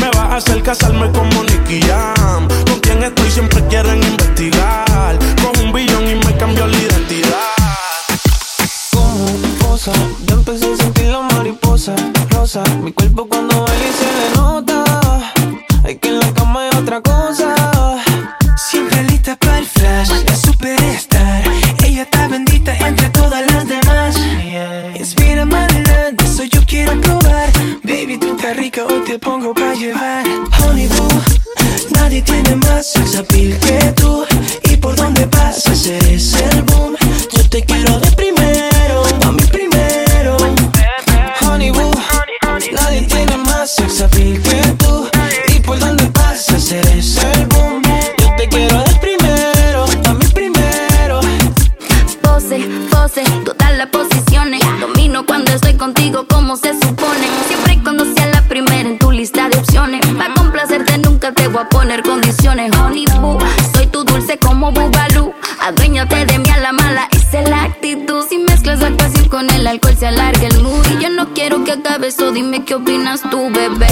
Me 0.00 0.08
vas 0.10 0.32
a 0.32 0.36
hacer 0.36 0.62
casarme 0.62 1.10
como 1.10 1.42
Nicky 1.44 1.80
Jam. 1.82 2.46
Con 2.66 2.80
estoy 3.02 3.30
siempre 3.30 3.62
quieren 3.68 4.02
investigar 4.02 5.18
Con 5.42 5.64
un 5.64 5.72
billón 5.72 6.08
y 6.08 6.14
me 6.14 6.36
cambió 6.36 6.66
la 6.66 6.76
identidad 6.76 7.56
como 8.92 9.26
posa. 9.60 9.92
Ya 10.26 10.34
empecé 10.34 10.72
a 10.72 10.76
sentir 10.76 11.06
la 11.06 11.20
mariposa 11.20 11.94
rosa. 12.30 12.62
Mi 12.82 12.92
cuerpo 12.92 13.26
cuando 13.28 13.64
baila 13.64 13.92
se 13.98 14.06
le 14.18 14.36
nota. 14.36 14.84
Hay 15.84 15.96
que 15.96 16.08
en 16.08 16.18
la 16.18 16.32
cama 16.32 16.62
hay 16.62 16.78
otra 16.78 17.00
cosa. 17.00 17.54
Siempre 18.56 19.02
lista 19.04 19.36
para 19.36 19.58
el 19.58 19.66
flash, 19.66 20.10
la 20.26 20.36
superstar. 20.36 21.44
Ella 21.84 22.02
está 22.02 22.28
bendita 22.28 22.76
entre 22.76 23.08
todas 23.10 23.44
las 23.50 23.68
demás. 23.68 24.16
Inspírame 24.98 25.56
adelante, 25.56 26.24
eso 26.24 26.44
yo 26.44 26.60
quiero 26.66 27.00
probar. 27.00 27.50
Baby, 27.82 28.18
tú 28.18 28.34
estás 28.36 28.56
rica, 28.56 28.84
hoy 28.84 29.02
te 29.06 29.18
pongo 29.18 29.54
pa' 29.54 29.74
llevar. 29.74 30.24
Nadie 32.16 32.32
tiene 32.32 32.56
más 32.64 32.86
sex 32.86 33.14
appeal 33.18 33.58
que 33.58 33.92
tú. 33.92 34.24
Y 34.70 34.76
por 34.78 34.96
donde 34.96 35.26
pasas 35.26 35.86
eres 35.86 36.32
el 36.32 36.62
boom. 36.62 36.96
Yo 37.30 37.46
te 37.50 37.62
quiero 37.62 38.00
de 38.00 38.10
primero, 38.12 39.02
a 39.22 39.32
mí 39.32 39.42
primero. 39.52 40.38
Honey 41.42 41.70
boo, 41.72 41.90
nadie 42.72 43.02
tiene 43.02 43.36
más 43.36 43.70
sex 43.74 44.00
appeal 44.00 44.40
que 44.40 44.62
tú. 44.78 45.10
Y 45.54 45.60
por 45.60 45.78
donde 45.78 46.06
pasas 46.06 46.72
eres 46.72 47.18
el 47.18 47.46
boom. 47.48 47.82
Yo 47.82 48.34
te 48.38 48.48
quiero 48.48 48.82
de 48.82 48.94
primero, 48.94 49.84
a 50.06 50.14
mí 50.14 50.26
primero. 50.32 51.20
Pose, 52.22 52.66
pose, 52.90 53.24
todas 53.44 53.76
las 53.76 53.88
posiciones. 53.88 54.62
Domino 54.80 55.26
cuando 55.26 55.52
estoy 55.52 55.74
contigo 55.74 56.26
como 56.26 56.56
se 56.56 56.72
supone. 56.80 57.25
Nunca 61.26 61.42
te 61.42 61.48
voy 61.48 61.62
a 61.62 61.68
poner 61.68 62.02
condiciones. 62.02 62.70
Honey 62.76 63.04
boo, 63.20 63.38
soy 63.74 63.86
tu 63.86 64.04
dulce 64.04 64.38
como 64.38 64.70
Bubalú. 64.72 65.32
Aduéñate 65.60 66.26
de 66.26 66.38
mí 66.38 66.48
a 66.50 66.58
la 66.58 66.72
mala, 66.72 67.08
esa 67.12 67.40
es 67.40 67.48
la 67.48 67.64
actitud. 67.64 68.24
Si 68.28 68.38
mezclas 68.38 68.80
la 68.80 68.96
pasión 68.96 69.28
con 69.28 69.48
el 69.50 69.66
alcohol 69.66 69.96
se 69.96 70.06
alarga 70.06 70.46
el 70.46 70.62
mood. 70.62 70.86
Y 70.90 71.02
yo 71.02 71.10
no 71.10 71.32
quiero 71.34 71.64
que 71.64 71.72
acabe 71.72 72.08
eso, 72.08 72.32
dime 72.32 72.64
qué 72.64 72.74
opinas 72.74 73.22
tú, 73.22 73.50
bebé. 73.50 73.88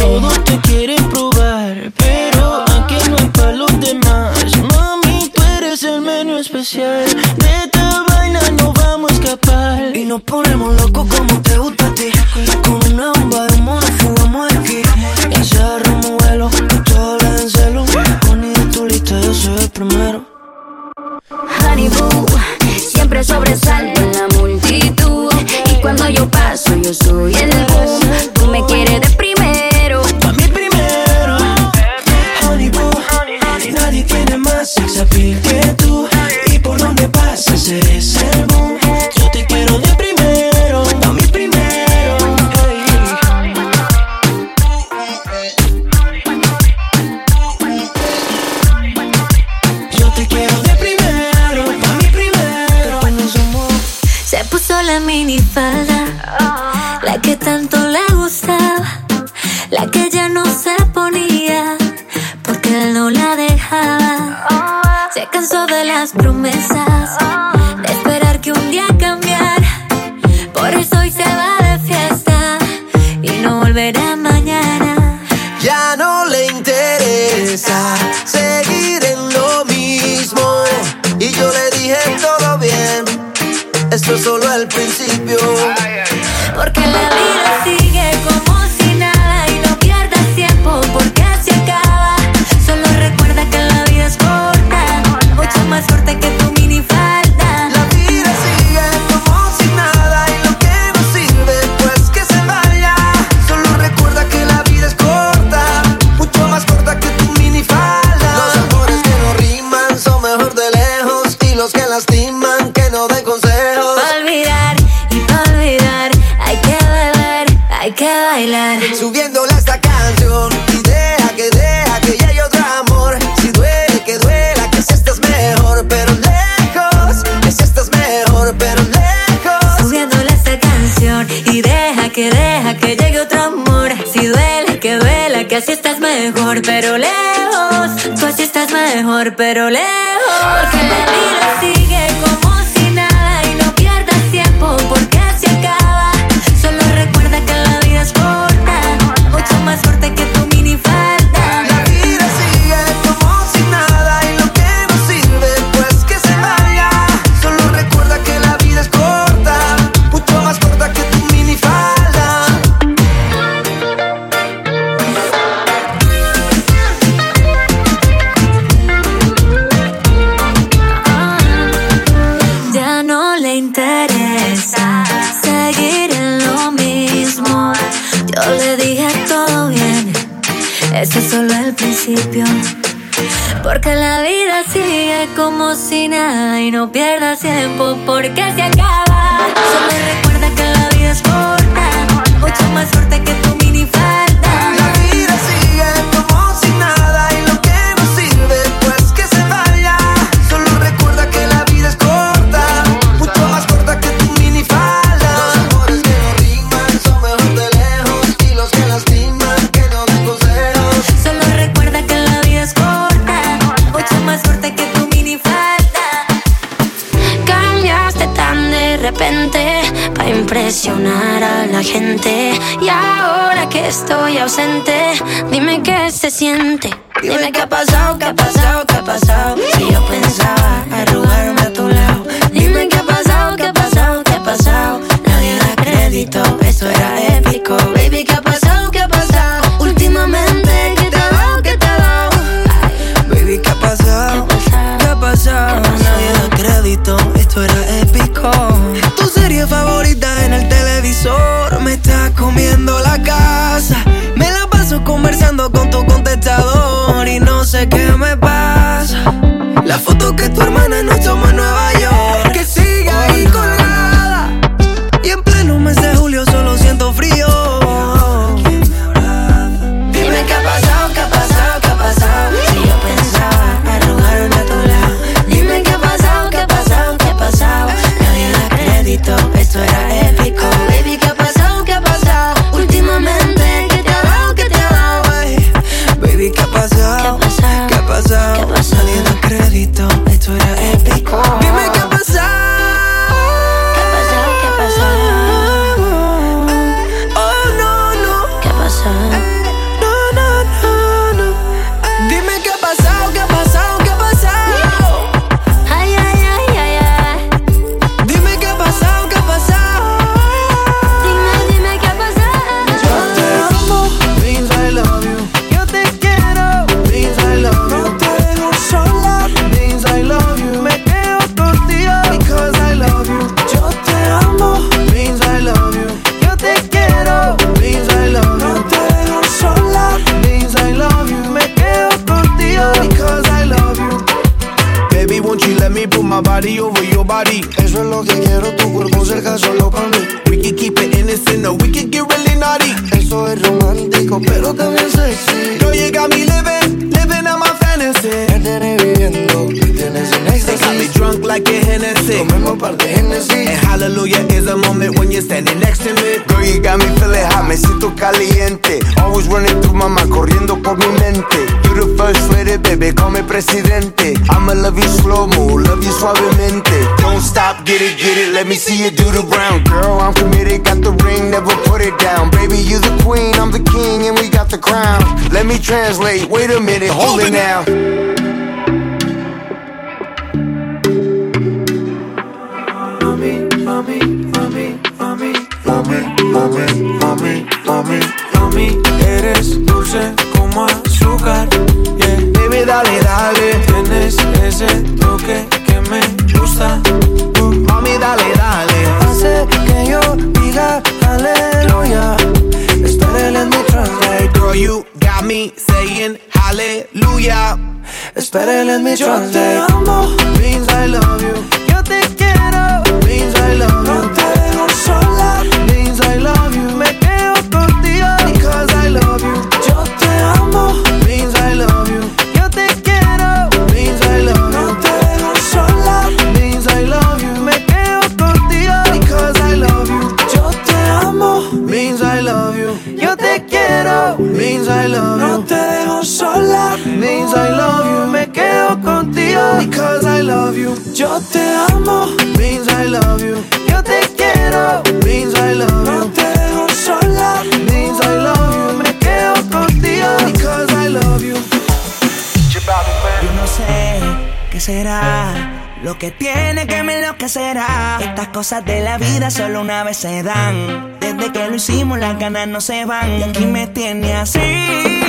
cosas 458.64 458.84
de 458.86 459.02
la 459.02 459.18
vida 459.18 459.50
solo 459.50 459.82
una 459.82 460.04
vez 460.04 460.16
se 460.16 460.42
dan. 460.42 461.18
Desde 461.20 461.52
que 461.52 461.68
lo 461.68 461.74
hicimos, 461.74 462.18
las 462.18 462.38
ganas 462.38 462.66
no 462.66 462.80
se 462.80 463.04
van. 463.04 463.38
Y 463.38 463.42
aquí 463.42 463.66
me 463.66 463.86
tiene 463.88 464.32
así. 464.32 465.23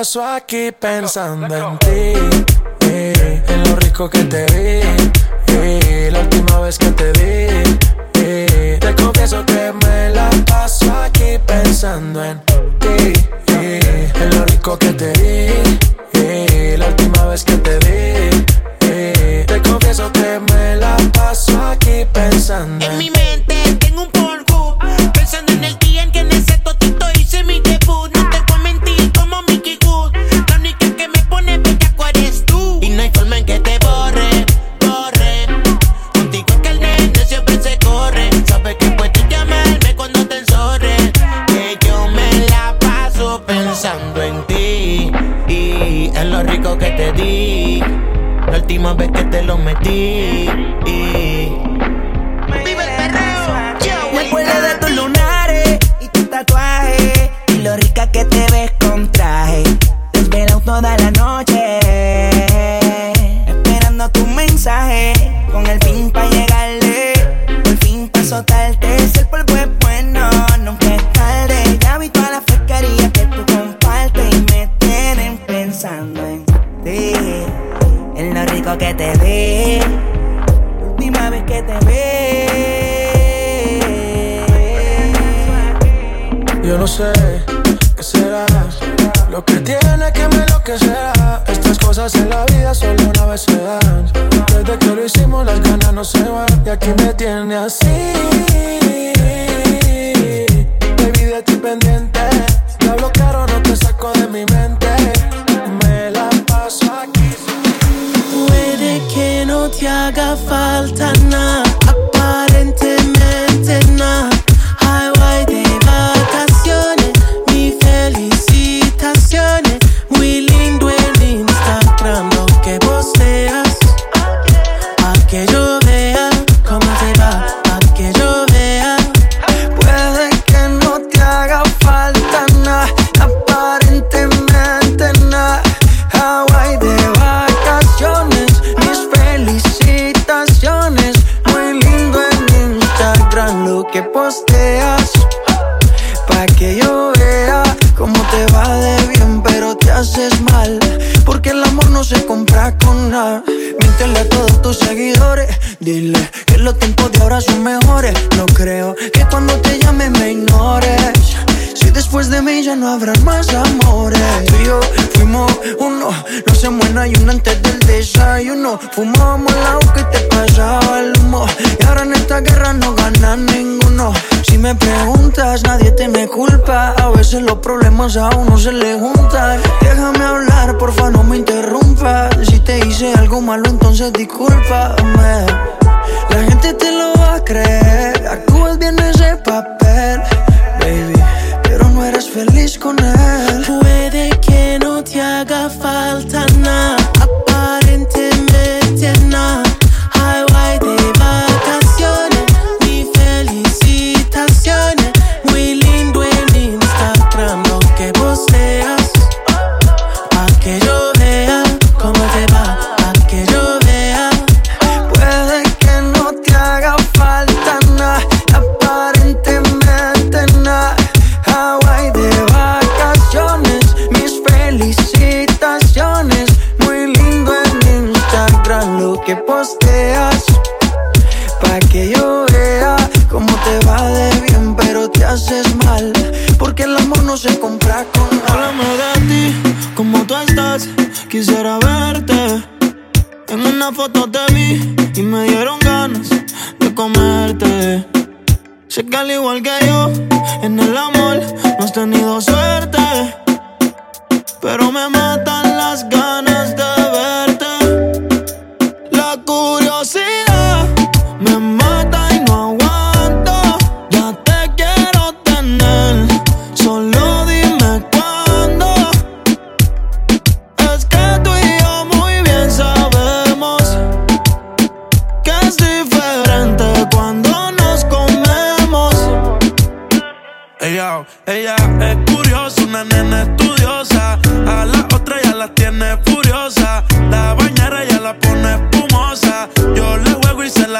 paso 0.00 0.24
aquí 0.24 0.72
pensando 0.72 1.54
en 1.54 1.78
ti. 1.78 2.18
Eh, 2.88 3.42
en 3.46 3.64
lo 3.64 3.76
rico 3.76 4.08
que 4.08 4.24
te 4.24 4.46
vi. 4.46 4.80
Eh, 5.52 6.08
la 6.10 6.20
última 6.20 6.58
vez 6.60 6.78
que 6.78 6.90
te 6.92 7.12
vi. 7.12 7.78
Eh, 8.14 8.78
te 8.80 8.94
confieso 8.94 9.44
que 9.44 9.74
me 9.84 10.08
la 10.08 10.30
paso 10.46 10.90
aquí 11.02 11.38
pensando 11.46 12.24
en 12.24 12.40
ti. 12.78 13.12
Eh, 13.48 14.10
en 14.14 14.30
lo 14.38 14.46
rico 14.46 14.78
que 14.78 14.94
te 14.94 15.12
vi. 15.20 15.78
Eh, 16.14 16.76
la 16.78 16.86
última 16.86 17.26
vez 17.26 17.44
que 17.44 17.58
te 17.58 17.76
vi. 17.84 19.44
te 19.44 19.60
confieso 19.60 20.10
que 20.12 20.40
me 20.50 20.76
la 20.76 20.96
paso 21.12 21.60
aquí 21.62 22.06
pensando 22.10 22.86
en, 22.86 22.92
en 22.92 22.98
mi 22.98 23.10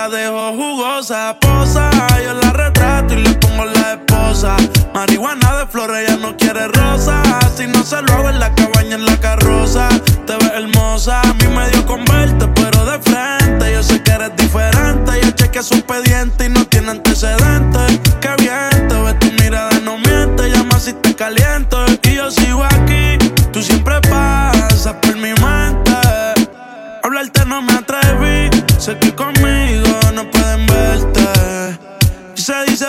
la 0.01 0.09
dejo 0.09 0.53
jugosa. 0.53 1.37
Posa, 1.41 1.91
yo 2.25 2.33
la 2.33 2.53
retrato 2.53 3.13
y 3.13 3.23
le 3.23 3.35
pongo 3.35 3.67
la 3.67 3.95
esposa. 3.95 4.57
Marihuana 4.95 5.57
de 5.59 5.67
flores, 5.67 6.09
ella 6.09 6.17
no 6.17 6.37
quiere 6.39 6.69
rosa. 6.69 7.23
Si 7.55 7.67
no 7.67 7.83
se 7.85 8.01
lo 8.01 8.13
hago 8.15 8.31
en 8.31 8.39
la 8.39 8.55
cabaña, 8.55 8.95
en 8.95 9.05
la 9.05 9.17
carroza. 9.21 9.89
Te 10.27 10.35
ves 10.37 10.53
hermosa, 10.55 11.21
a 11.21 11.35
mí 11.35 11.47
me 11.55 11.69
dio 11.71 11.85
con 11.85 12.05
verte, 12.07 12.47
pero 12.55 12.87
de 12.87 12.99
frente. 13.01 13.73
Yo 13.75 13.83
sé 13.83 14.03
que 14.03 14.13
eres 14.13 14.35
diferente. 14.37 15.21
Yo 15.23 15.31
chequeé 15.33 15.63
su 15.63 15.75
expediente 15.75 16.47
y 16.47 16.49
no 16.49 16.65
tiene 16.65 16.93
antecedentes. 16.93 18.01
Qué 18.23 18.31
bien, 18.39 18.89
te 18.89 18.95
ves 19.03 19.19
tu 19.19 19.27
mirada, 19.43 19.79
no 19.85 19.99
miente. 19.99 20.51
Llama 20.51 20.79
si 20.79 20.95
te 20.95 21.15
caliento 21.15 21.85
y 22.05 22.15
yo 22.15 22.31
sigo 22.31 22.65
aquí. 22.65 23.19
Tú 23.53 23.63
siempre 23.63 24.01
pasas 24.09 24.95
por 25.03 25.15
mi 25.17 25.35
mente. 25.35 25.91
Hablarte 27.03 27.45
no 27.45 27.61
me 27.61 27.73
atreví, 27.73 28.51
sé 28.79 28.97
que 28.99 29.15
conmigo 29.15 29.90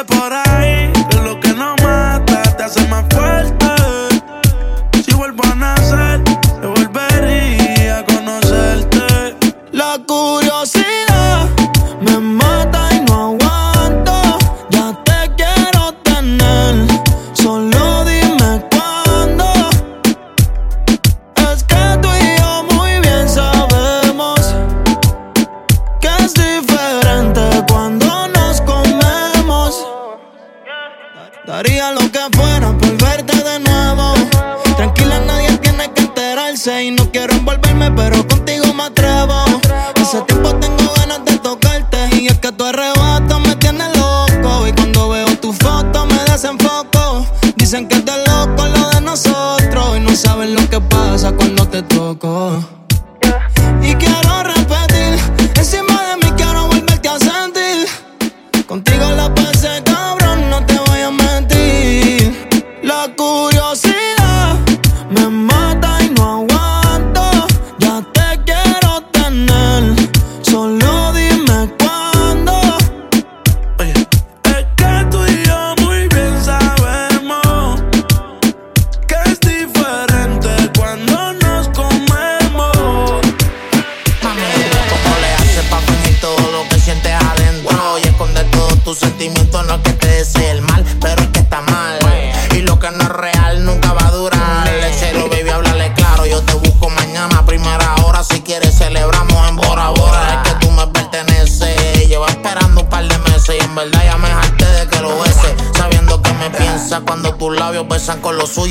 por 0.03 0.33
ahí. 0.33 0.50
go 52.21 52.63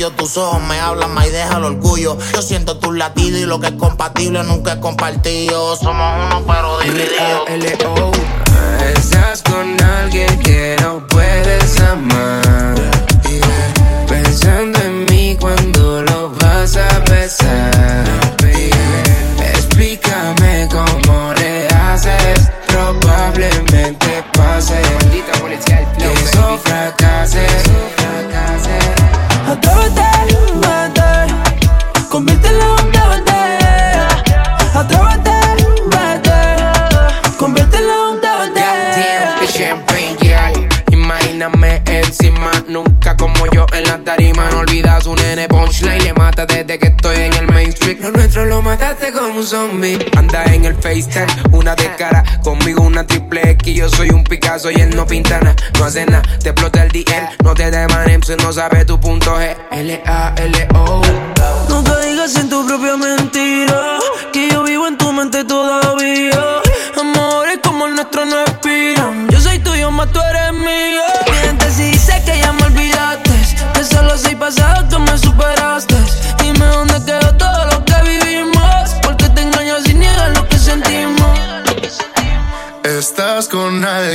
tuyo. 0.01 0.11
Tus 0.17 0.37
ojos 0.37 0.63
me 0.63 0.79
hablan 0.81 1.13
más 1.13 1.27
y 1.27 1.31
deja 1.31 1.57
el 1.59 1.65
orgullo. 1.65 2.17
Yo 2.35 2.43
siento 2.43 2.79
tus 2.79 2.97
latidos 2.97 3.41
y 3.41 3.45
lo 3.45 3.61
que 3.61 3.69
es 3.69 3.73
compatible 3.73 4.43
nunca 4.45 4.73
es 4.73 4.79
compartido. 4.79 5.77
Somos 5.77 6.27
uno 6.27 6.43
pero 6.47 6.79
divididos. 6.81 7.49
L 7.49 7.79
estás 8.95 9.43
con 9.43 9.81
alguien 9.83 10.39
que 10.41 10.50
Anda 49.41 50.45
en 50.53 50.66
el 50.66 50.74
FaceTime, 50.74 51.26
una 51.53 51.74
de 51.74 51.97
cara. 51.97 52.22
Conmigo 52.43 52.82
una 52.82 53.07
triple 53.07 53.53
X. 53.53 53.74
Yo 53.74 53.88
soy 53.88 54.11
un 54.11 54.22
Picasso 54.22 54.70
y 54.70 54.74
él 54.74 54.95
no 54.95 55.07
pinta 55.07 55.41
nada. 55.41 55.57
No 55.78 55.86
hace 55.86 56.05
nada, 56.05 56.22
te 56.43 56.51
explota 56.51 56.82
el 56.82 56.91
DM. 56.91 57.43
No 57.43 57.55
te 57.55 57.70
demanem 57.70 58.20
si 58.20 58.36
no 58.36 58.53
sabe 58.53 58.84
tu 58.84 59.01
punto 59.01 59.34
G. 59.38 59.57
L-A-L-O. 59.70 61.03
nunca 61.70 62.01
digas 62.01 62.36
en 62.36 62.51
tu 62.51 62.66
propia 62.66 62.99
mente 62.99 63.30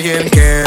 alguien 0.06 0.30
que 0.30 0.65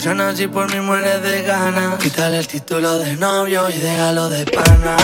ilusiona 0.00 0.34
si 0.34 0.46
por 0.46 0.72
mí 0.72 0.80
mueres 0.80 1.22
de 1.22 1.42
gana. 1.42 1.98
Quítale 1.98 2.38
el 2.38 2.46
título 2.46 2.98
de 2.98 3.16
novio 3.16 3.68
y 3.68 3.78
déjalo 3.78 4.30
de 4.30 4.46
pana. 4.46 4.96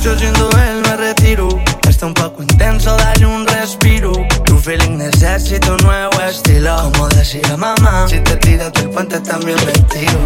Yo 0.00 0.16
siendo 0.16 0.48
él 0.50 0.80
me 0.82 0.96
retiro. 0.96 1.48
Está 1.88 2.06
un 2.06 2.14
poco 2.14 2.40
intenso, 2.40 2.96
dale 2.96 3.26
un 3.26 3.44
respiro. 3.48 4.12
Tu 4.44 4.56
feeling 4.58 4.96
necesita 4.96 5.72
un 5.72 5.78
nuevo 5.78 6.20
estilo. 6.20 6.76
Como 6.92 7.08
decía 7.08 7.56
mamá, 7.56 8.06
si 8.08 8.20
te 8.20 8.36
tiras 8.36 8.72
del 8.74 8.90
puente 8.90 9.18
también 9.18 9.58
me 9.66 9.72
tiro. 9.72 10.20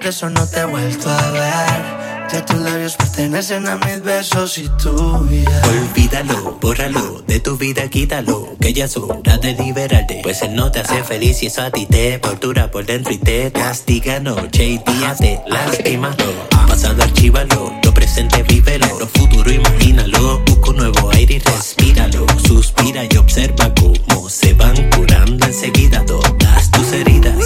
que 0.00 0.08
eso 0.08 0.30
no 0.30 0.46
te 0.46 0.60
he 0.60 0.64
vuelto 0.64 1.10
a 1.10 1.30
ver. 1.30 2.30
Ya 2.32 2.44
tus 2.46 2.58
labios 2.60 2.96
pertenecen 2.96 3.66
a 3.66 3.76
mis 3.76 4.02
besos 4.02 4.56
y 4.56 4.68
tuya. 4.82 5.62
Olvídalo, 5.68 6.58
bórralo, 6.60 7.22
de 7.26 7.40
tu 7.40 7.56
vida 7.56 7.88
quítalo. 7.88 8.56
Que 8.60 8.72
ya 8.72 8.86
es 8.86 8.96
hora 8.96 9.36
de 9.36 9.52
liberarte. 9.54 10.20
Pues 10.22 10.40
él 10.42 10.54
no 10.54 10.70
te 10.70 10.80
hace 10.80 11.02
feliz 11.04 11.42
y 11.42 11.46
eso 11.46 11.62
a 11.62 11.70
ti 11.70 11.86
te 11.86 12.18
tortura 12.18 12.70
por 12.70 12.86
dentro 12.86 13.12
y 13.12 13.18
te 13.18 13.52
castiga 13.52 14.20
noche 14.20 14.64
y 14.64 14.78
día. 14.78 15.14
Te 15.18 15.40
lastima 15.46 16.16
todo. 16.16 16.48
Pasado 16.66 17.02
archívalo, 17.02 17.72
lo 17.82 17.92
presente 17.92 18.42
vívelo. 18.44 18.86
Lo 18.98 19.06
futuro 19.06 19.52
imagínalo. 19.52 20.40
Busco 20.46 20.72
nuevo 20.72 21.10
aire 21.10 21.34
y 21.34 21.38
respíralo. 21.40 22.26
Suspira 22.46 23.02
y 23.10 23.16
observa 23.16 23.72
cómo 23.74 24.28
se 24.30 24.54
van 24.54 24.90
curando 24.90 25.46
enseguida 25.46 26.04
todas 26.06 26.70
tus 26.70 26.92
heridas. 26.92 27.36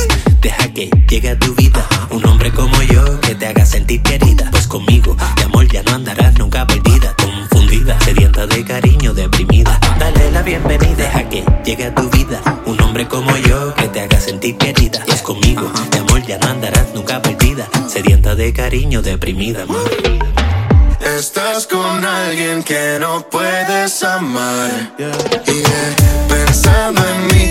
Deja 0.41 0.73
que 0.73 0.91
llegue 1.09 1.31
a 1.31 1.39
tu 1.39 1.55
vida 1.55 1.87
como 2.55 2.83
yo 2.83 3.21
que 3.21 3.35
te 3.35 3.47
haga 3.47 3.67
sentir 3.67 4.03
querida. 4.03 4.49
Pues 4.51 4.67
conmigo, 4.67 5.17
de 5.37 5.45
amor 5.45 5.67
ya 5.69 5.83
no 5.83 5.93
andarás 5.95 6.39
nunca 6.39 6.67
perdida, 6.67 7.15
confundida, 7.17 7.99
sedienta 8.01 8.47
de 8.47 8.65
cariño, 8.65 9.13
deprimida. 9.13 9.79
Dale 9.99 10.31
la 10.31 10.43
bienvenida 10.43 11.11
a 11.17 11.29
que 11.29 11.45
llegue 11.65 11.87
a 11.87 11.95
tu 11.95 12.09
vida 12.11 12.41
un 12.67 12.81
hombre 12.81 13.07
como 13.09 13.37
yo 13.37 13.75
que 13.75 13.89
te 13.89 14.01
haga 14.01 14.21
sentir 14.21 14.57
querida. 14.57 15.03
Pues 15.07 15.23
conmigo, 15.23 15.71
de 15.91 15.99
amor 15.99 16.23
ya 16.27 16.39
no 16.39 16.49
andarás 16.49 16.95
nunca 16.95 17.21
perdida, 17.21 17.69
sedienta 17.89 18.35
de 18.35 18.53
cariño, 18.53 19.03
deprimida. 19.03 19.65
Estás 21.19 21.67
con 21.67 22.05
alguien 22.05 22.63
que 22.63 22.99
no 23.01 23.29
puedes 23.29 24.03
amar. 24.03 24.71
Y 24.99 25.03
yeah, 25.03 26.27
pensando 26.29 27.03
en 27.07 27.27
mí 27.27 27.44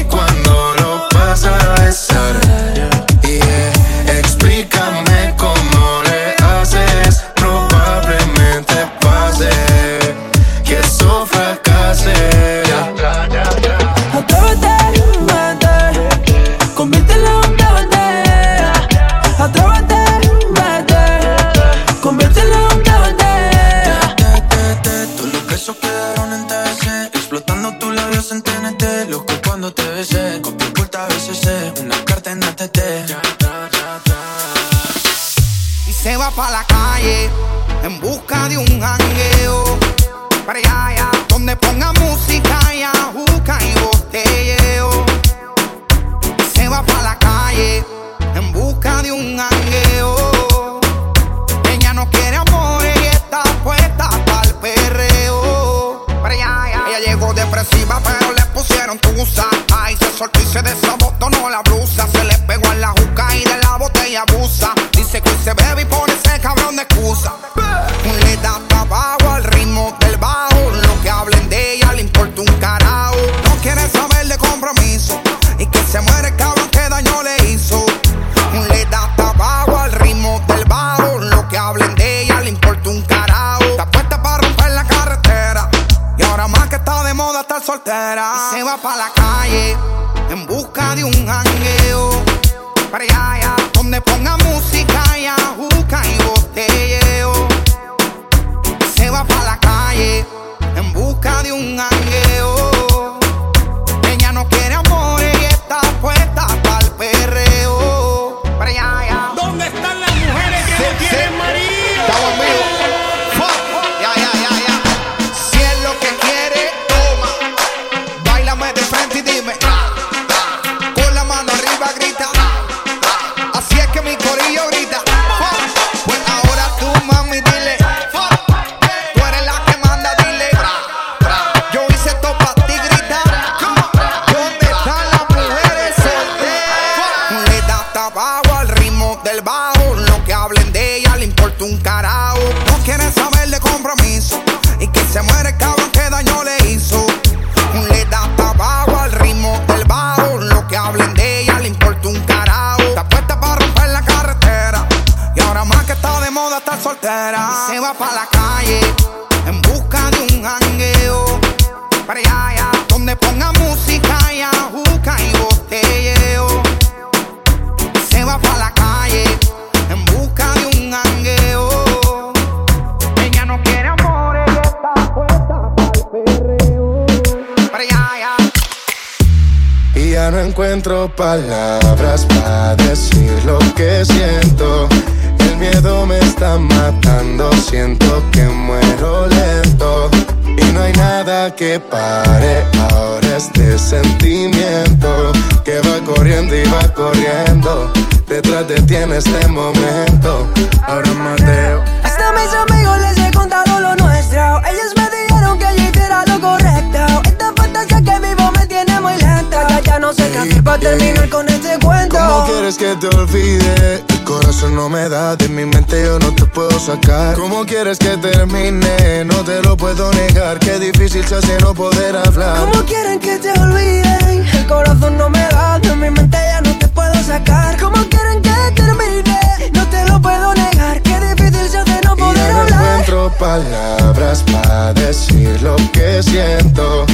quieres 212.71 212.77
que 212.77 212.95
te 212.95 213.13
olvide? 213.17 214.03
El 214.07 214.23
corazón 214.23 214.73
no 214.73 214.87
me 214.87 215.09
da, 215.09 215.35
de 215.35 215.49
mi 215.49 215.65
mente 215.65 216.01
yo 216.01 216.17
no 216.19 216.33
te 216.33 216.45
puedo 216.45 216.79
sacar. 216.79 217.35
¿Cómo 217.35 217.65
quieres 217.65 217.99
que 217.99 218.15
termine? 218.15 219.25
No 219.25 219.43
te 219.43 219.61
lo 219.63 219.75
puedo 219.75 220.09
negar, 220.13 220.59
qué 220.59 220.79
difícil 220.79 221.25
se 221.25 221.35
hace 221.35 221.57
no 221.59 221.73
poder 221.73 222.15
hablar. 222.15 222.59
¿Cómo 222.59 222.85
quieren 222.85 223.19
que 223.19 223.37
te 223.37 223.51
olviden? 223.59 224.45
El 224.59 224.65
corazón 224.65 225.17
no 225.17 225.29
me 225.29 225.45
da, 225.49 225.77
de 225.79 225.93
mi 225.97 226.09
mente 226.09 226.37
ya 226.37 226.61
no 226.61 226.77
te 226.79 226.87
puedo 226.87 227.13
sacar. 227.23 227.77
¿Cómo 227.81 227.97
quieren 228.07 228.41
que 228.41 228.81
termine? 228.81 229.39
No 229.73 229.85
te 229.89 230.07
lo 230.07 230.21
puedo 230.21 230.53
negar, 230.53 231.01
qué 231.01 231.19
difícil 231.19 231.67
se 231.69 231.77
hace 231.79 231.99
no 232.05 232.13
Y 232.13 232.17
poder 232.17 232.37
ya 232.37 232.53
no 232.53 232.59
hablar. 232.61 232.81
encuentro 232.81 233.31
palabras 233.37 234.41
para 234.53 234.93
decir 234.93 235.61
lo 235.61 235.75
que 235.91 236.23
siento. 236.23 237.05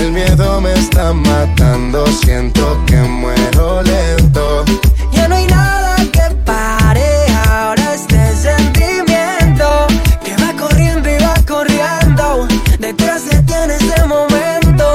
El 0.00 0.12
miedo 0.12 0.62
me 0.62 0.72
está 0.72 1.12
matando, 1.12 2.06
siento 2.06 2.82
que 2.86 2.96
muero 2.96 3.82
lento. 3.82 4.64
Ya 5.12 5.28
no 5.28 5.36
hay 5.36 5.46
nada 5.46 5.94
que 6.10 6.34
pare 6.46 7.26
ahora 7.46 7.94
este 7.94 8.34
sentimiento 8.34 9.86
que 10.24 10.34
va 10.42 10.54
corriendo 10.58 11.06
y 11.10 11.22
va 11.22 11.34
corriendo 11.46 12.48
detrás 12.78 13.28
de 13.28 13.42
ti 13.42 13.52
en 13.52 13.72
este 13.72 14.02
momento. 14.06 14.86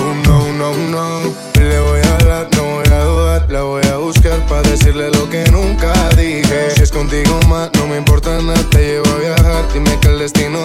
Oh 0.00 0.14
no, 0.26 0.50
no, 0.54 0.74
no. 0.88 1.34
Le 1.60 1.80
voy 1.80 2.00
a 2.00 2.14
hablar, 2.14 2.48
no 2.56 2.62
voy 2.62 2.86
a 2.86 3.04
dudar. 3.04 3.46
La 3.50 3.62
voy 3.62 3.82
a 3.92 3.98
buscar 3.98 4.38
para 4.46 4.62
decirle 4.62 5.10
lo 5.10 5.28
que 5.28 5.44
nunca 5.50 5.92
dije. 6.16 6.70
Si 6.74 6.82
es 6.82 6.90
contigo 6.90 7.38
más, 7.48 7.68
no 7.74 7.86
me 7.86 7.98
importa 7.98 8.40
nada. 8.40 8.62
Te 8.70 8.78
llevo 8.78 9.10
a 9.10 9.18
viajar. 9.18 9.72
Dime 9.74 9.98
que 10.00 10.08
el 10.08 10.18
destino 10.20 10.64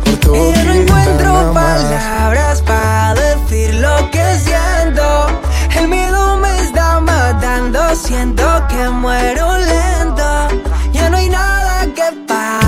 Y 0.25 0.51
ya 0.53 0.63
no 0.63 0.73
encuentro 0.73 1.53
palabras 1.53 2.61
para 2.61 3.13
decir 3.13 3.75
lo 3.75 4.09
que 4.11 4.23
siento. 4.39 5.27
El 5.77 5.87
miedo 5.87 6.37
me 6.37 6.59
está 6.61 6.99
matando, 6.99 7.95
siento 7.95 8.43
que 8.69 8.89
muero 8.89 9.57
lento. 9.57 10.47
Ya 10.93 11.09
no 11.09 11.17
hay 11.17 11.29
nada 11.29 11.85
que 11.95 12.11
pare 12.27 12.60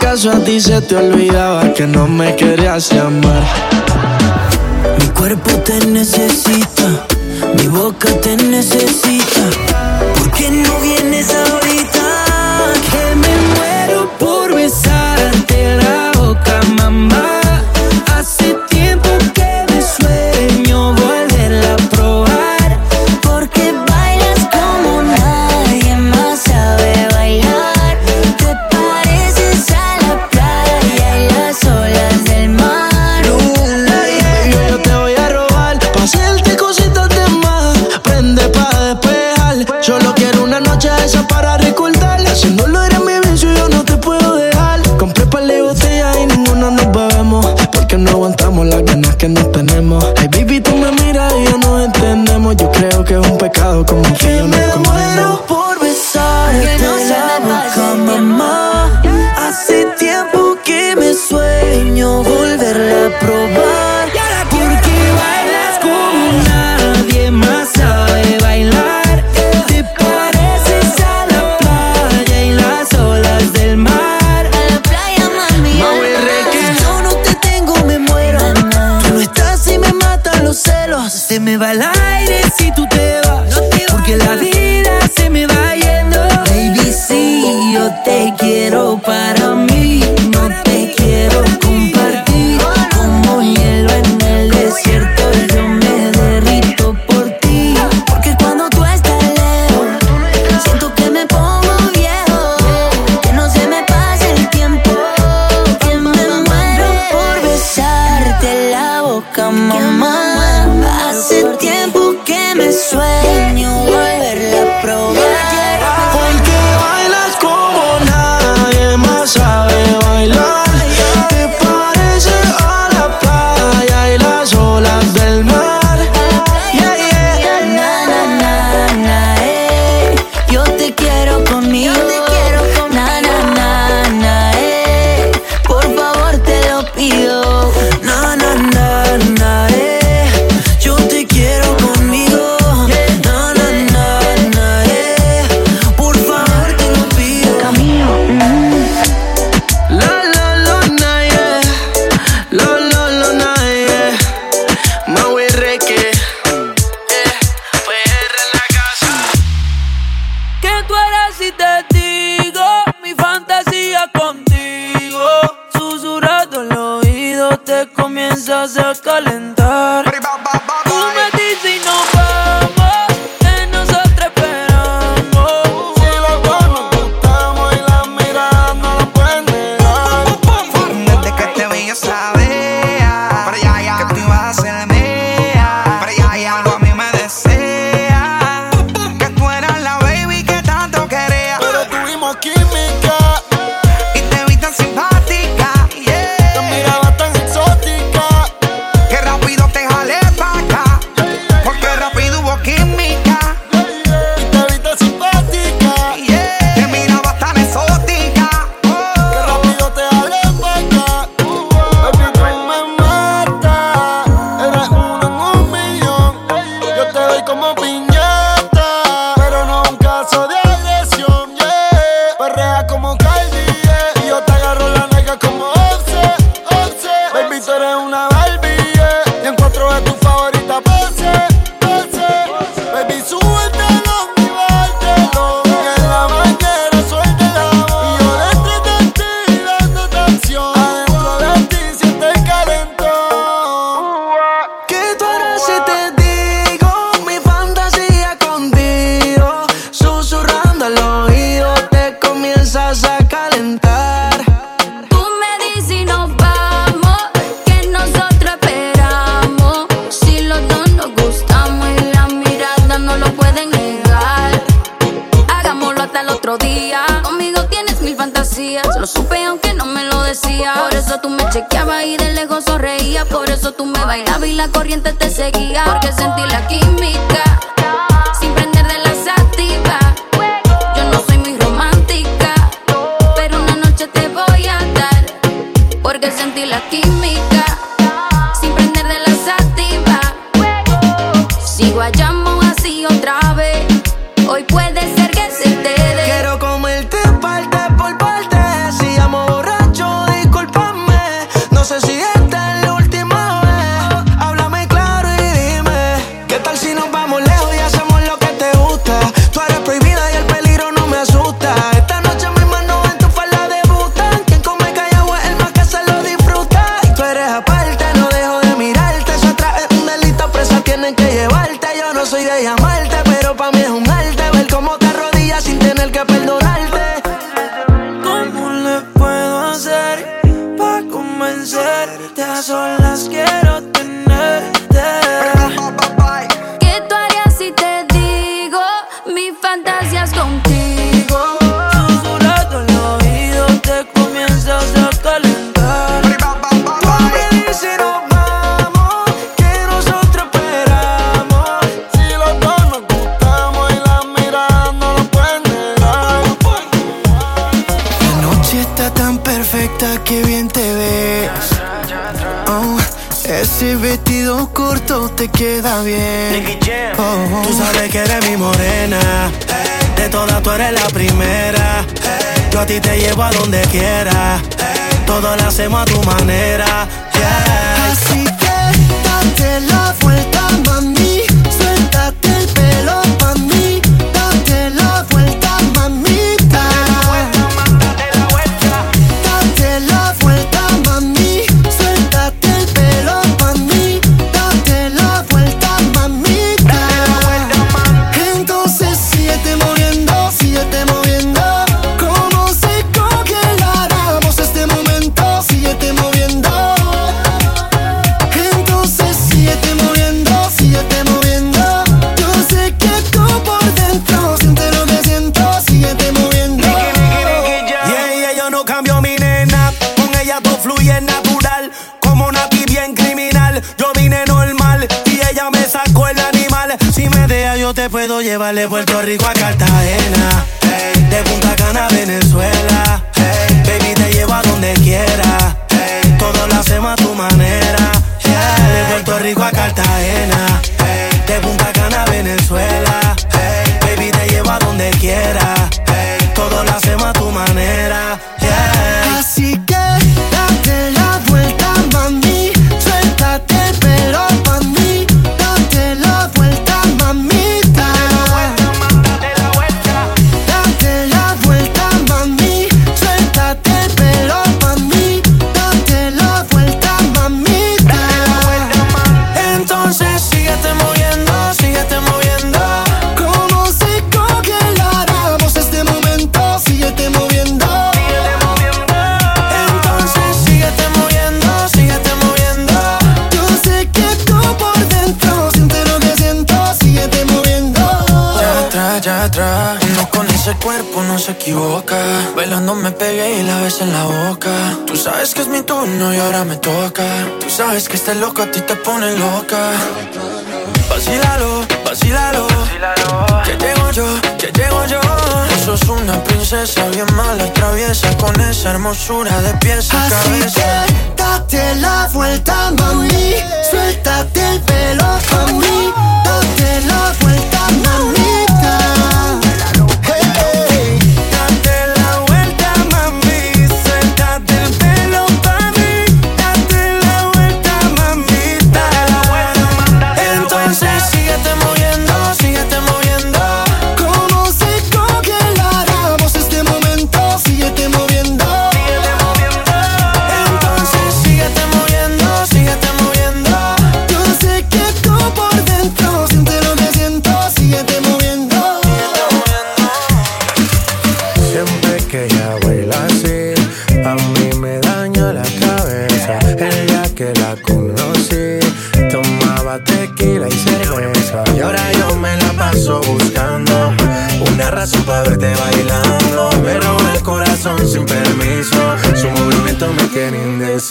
caso 0.00 0.30
a 0.30 0.38
ti 0.42 0.60
se 0.60 0.80
te 0.80 0.96
olvidaba 0.96 1.72
que 1.74 1.86
no 1.86 2.08
me 2.08 2.34
querías 2.34 2.90
amar. 2.92 3.42
Mi 4.98 5.06
cuerpo 5.08 5.50
te 5.66 5.86
necesita, 5.86 7.06
mi 7.56 7.68
boca 7.68 8.08
te 8.20 8.36
necesita. 8.36 9.42
¿Por 10.16 10.30
qué 10.32 10.50
no 10.50 10.72
vienes 10.80 11.34
a 11.34 11.69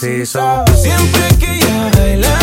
preciso. 0.00 0.64
Siempre 0.76 1.28
que 1.38 1.54
ella 1.56 1.90
baila 1.96 2.38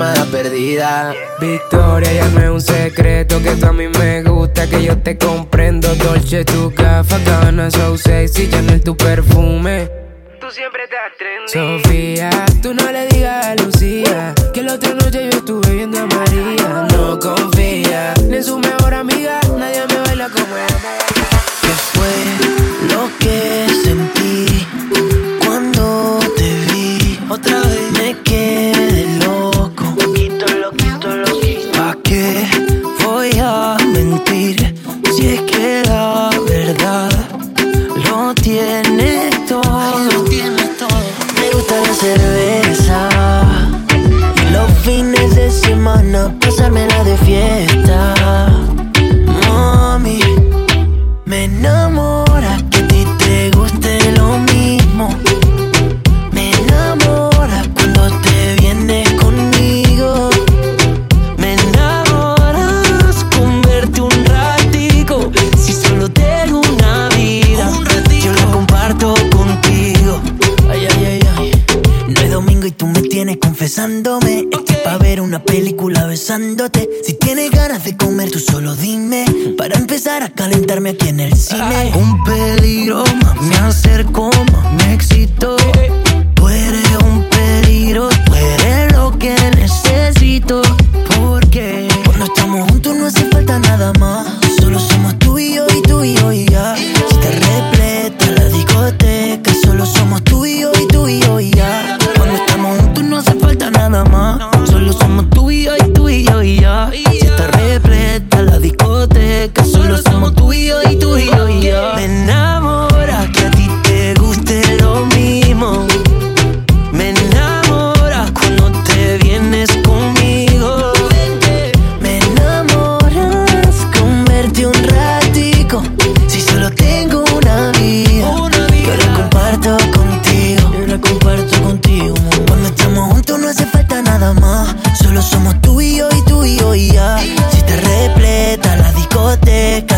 llamada 0.00 0.24
perdida. 0.26 1.14
Victoria, 1.40 2.12
ya 2.12 2.28
no 2.28 2.40
es 2.40 2.50
un 2.50 2.60
secreto 2.60 3.42
que 3.42 3.50
tú 3.56 3.66
a 3.66 3.72
mí 3.72 3.88
me 3.98 4.22
gusta, 4.22 4.66
que 4.66 4.82
yo 4.82 4.98
te 4.98 5.18
comprendo. 5.18 5.94
Dolce, 5.96 6.44
tu 6.44 6.72
gafa, 6.74 7.18
gana, 7.18 7.70
so 7.70 7.96
sexy, 7.98 8.48
Chanel, 8.48 8.82
tu 8.82 8.96
perfume. 8.96 9.90
Tú 10.40 10.50
siempre 10.50 10.88
te 10.88 10.96
atrendes. 10.96 11.52
Sofía, 11.52 12.30
tú 12.62 12.72
no 12.72 12.90
le 12.90 13.06
digas 13.08 13.46
a 13.46 13.54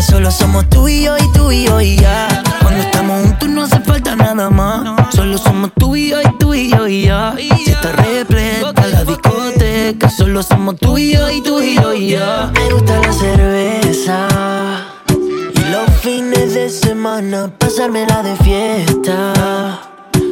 solo 0.01 0.31
somos 0.31 0.69
tú 0.69 0.87
y 0.87 1.03
yo 1.03 1.17
y 1.17 1.31
tú 1.33 1.51
y 1.51 1.65
yo 1.65 1.81
y 1.81 1.97
ya. 1.97 2.27
Cuando 2.61 2.81
estamos 2.81 3.21
juntos 3.25 3.49
no 3.49 3.63
hace 3.63 3.79
falta 3.81 4.15
nada 4.15 4.49
más, 4.49 5.13
solo 5.15 5.37
somos 5.37 5.71
tú 5.77 5.95
y 5.95 6.09
yo 6.09 6.21
y 6.21 6.37
tú 6.37 6.53
y 6.53 6.69
yo 6.69 6.87
y 6.87 7.03
ya. 7.03 7.35
Si 7.37 7.71
está 7.71 7.91
repleta 7.91 8.87
la 8.87 9.03
discoteca, 9.03 10.09
solo 10.09 10.43
somos 10.43 10.75
tú 10.77 10.97
y 10.97 11.13
yo 11.13 11.29
y 11.29 11.41
tú 11.41 11.61
y 11.61 11.75
yo 11.75 11.93
y 11.93 12.09
ya. 12.11 12.51
Me 12.53 12.73
gusta 12.73 12.99
la 12.99 13.13
cerveza 13.13 14.27
y 15.09 15.71
los 15.71 15.89
fines 16.01 16.53
de 16.53 16.69
semana 16.69 17.51
pasármela 17.57 18.23
de 18.23 18.35
fiesta. 18.37 19.81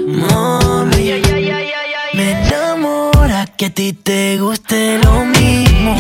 Mami, 0.08 1.22
me 2.14 2.32
enamora 2.32 3.46
que 3.58 3.66
a 3.68 3.70
ti 3.70 3.94
te 3.94 4.38
guste 4.38 5.00
lo 5.04 5.26
mismo. 5.26 5.96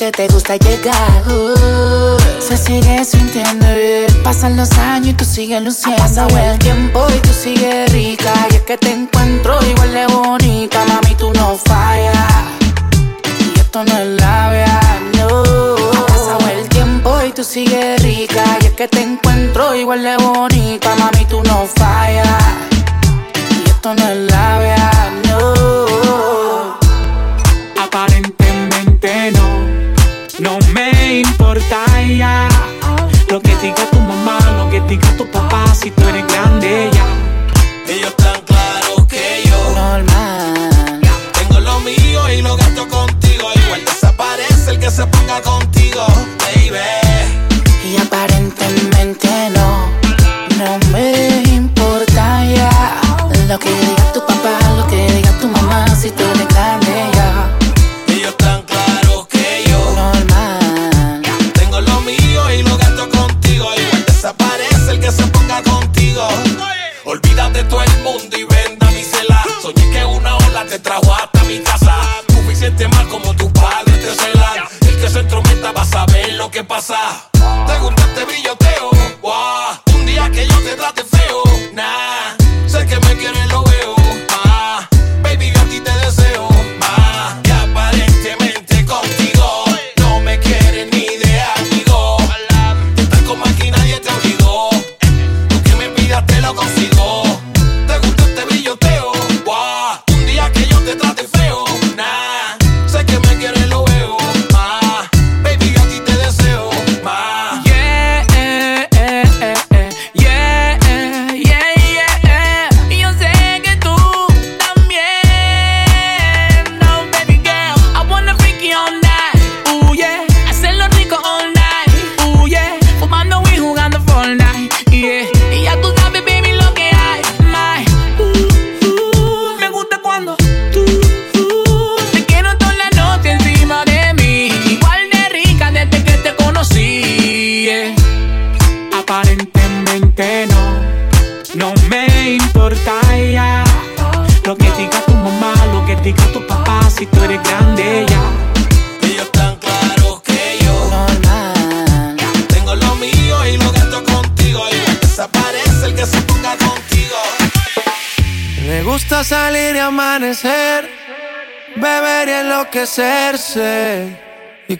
Que 0.00 0.10
te 0.10 0.28
gusta 0.28 0.56
llegar. 0.56 1.09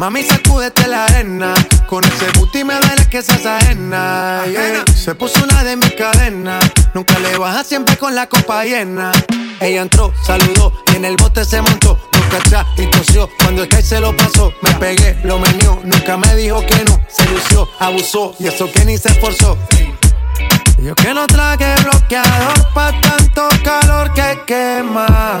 Mami, 0.00 0.22
sacúdete 0.22 0.88
la 0.88 1.04
arena. 1.04 1.52
Con 1.86 2.02
ese 2.04 2.24
booty 2.38 2.64
me 2.64 2.72
duele 2.72 3.06
que 3.10 3.20
seas 3.20 3.44
ajena. 3.44 4.44
yeah. 4.46 4.82
Se 4.96 5.14
puso 5.14 5.44
una 5.44 5.62
de 5.62 5.76
mis 5.76 5.92
cadenas. 5.92 6.64
Nunca 6.94 7.18
le 7.18 7.36
baja 7.36 7.62
siempre 7.62 7.98
con 7.98 8.14
la 8.14 8.26
copa 8.26 8.64
llena. 8.64 9.12
Ella 9.60 9.82
entró, 9.82 10.10
saludó 10.24 10.72
y 10.90 10.96
en 10.96 11.04
el 11.04 11.16
bote 11.18 11.44
se 11.44 11.60
montó. 11.60 11.98
Nunca 12.14 12.38
atrás 12.38 12.66
y 12.78 12.86
tosió. 12.86 13.28
Cuando 13.42 13.64
el 13.64 13.68
que 13.68 13.82
se 13.82 14.00
lo 14.00 14.16
pasó, 14.16 14.54
me 14.62 14.72
pegué, 14.76 15.18
lo 15.22 15.38
menió. 15.38 15.78
Nunca 15.84 16.16
me 16.16 16.34
dijo 16.34 16.64
que 16.64 16.82
no. 16.84 16.98
Se 17.06 17.26
lució, 17.26 17.68
abusó 17.78 18.34
y 18.38 18.46
eso 18.46 18.72
que 18.72 18.86
ni 18.86 18.96
se 18.96 19.08
esforzó. 19.08 19.58
Yo 20.78 20.94
que 20.94 21.12
no 21.12 21.26
traje 21.26 21.74
bloqueador 21.82 22.72
pa' 22.72 22.98
tanto 23.02 23.50
calor 23.62 24.14
que 24.14 24.38
quema. 24.46 25.40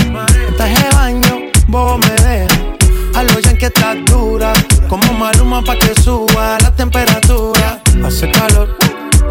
Que 3.61 3.67
estás 3.67 3.95
dura. 4.05 4.53
Como 4.89 5.13
maluma 5.13 5.61
pa' 5.61 5.77
que 5.77 5.93
suba 6.01 6.57
la 6.63 6.75
temperatura. 6.75 7.79
Hace 8.03 8.31
calor, 8.31 8.75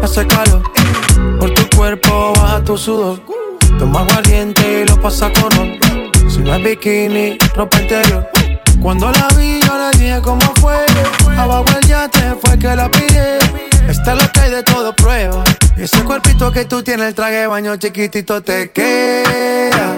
hace 0.01 0.25
calor. 0.25 0.63
Por 1.37 1.53
tu 1.53 1.75
cuerpo 1.75 2.31
baja 2.37 2.63
tu 2.63 2.77
sudor. 2.77 3.19
Toma 3.77 3.99
aguardiente 3.99 4.83
y 4.83 4.85
lo 4.87 5.01
pasa 5.01 5.29
con 5.33 5.51
ron. 5.51 5.77
Si 6.29 6.37
no 6.37 6.55
es 6.55 6.63
bikini, 6.63 7.37
ropa 7.53 7.81
interior. 7.81 8.25
Cuando 8.81 9.11
la 9.11 9.27
vi, 9.37 9.59
yo 9.59 9.77
le 9.77 9.97
dije 9.99 10.21
cómo 10.23 10.53
fue. 10.61 10.85
Abajo 11.37 11.65
el 11.77 11.85
yate 11.85 12.35
fue 12.41 12.57
que 12.57 12.73
la 12.73 12.89
pide. 12.89 13.39
Esta 13.89 14.13
es 14.13 14.23
lo 14.23 14.31
que 14.31 14.39
hay 14.39 14.51
de 14.51 14.63
todo 14.63 14.95
prueba. 14.95 15.43
Y 15.75 15.81
ese 15.81 16.01
cuerpito 16.05 16.49
que 16.53 16.63
tú 16.63 16.81
tienes, 16.81 17.07
el 17.07 17.15
traje 17.15 17.45
baño 17.47 17.75
chiquitito 17.75 18.41
te 18.41 18.71
queda. 18.71 19.97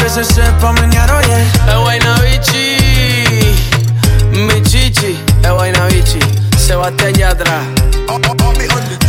Que 0.00 0.08
se 0.08 0.24
sepa 0.24 0.72
mañana, 0.72 1.18
oye. 1.18 1.42
Es 1.68 1.76
Guaynabichi, 1.76 2.76
mi 4.32 4.62
chichi, 4.62 5.18
es 5.42 5.50
Guaynabichi, 5.50 6.18
Sebastián 6.56 7.14
Yatra. 7.14 7.60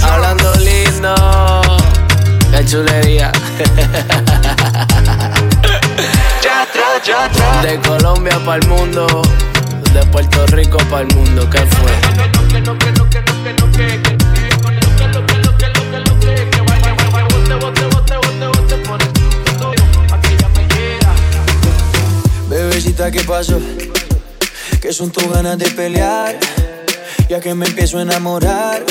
Hablando 0.03 0.53
lindo, 0.55 1.15
qué 2.51 2.65
chulería. 2.65 3.31
De 7.63 7.79
Colombia 7.79 8.39
para 8.45 8.57
el 8.57 8.67
mundo, 8.67 9.21
de 9.93 10.05
Puerto 10.07 10.45
Rico 10.47 10.77
para 10.89 11.03
el 11.03 11.15
mundo, 11.15 11.49
¿qué 11.49 11.59
fue? 11.59 11.91
Bebecita, 22.71 23.11
¿qué 23.11 23.21
pasó? 23.25 23.59
Que 24.81 24.93
son 24.93 25.11
tus 25.11 25.29
ganas 25.29 25.57
de 25.57 25.69
pelear, 25.71 26.39
ya 27.27 27.41
que 27.41 27.53
me 27.53 27.65
empiezo 27.65 27.97
a 27.97 28.03
enamorar 28.03 28.81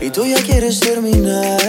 y 0.00 0.08
tú 0.08 0.24
ya 0.24 0.42
quieres 0.42 0.80
terminar. 0.80 1.60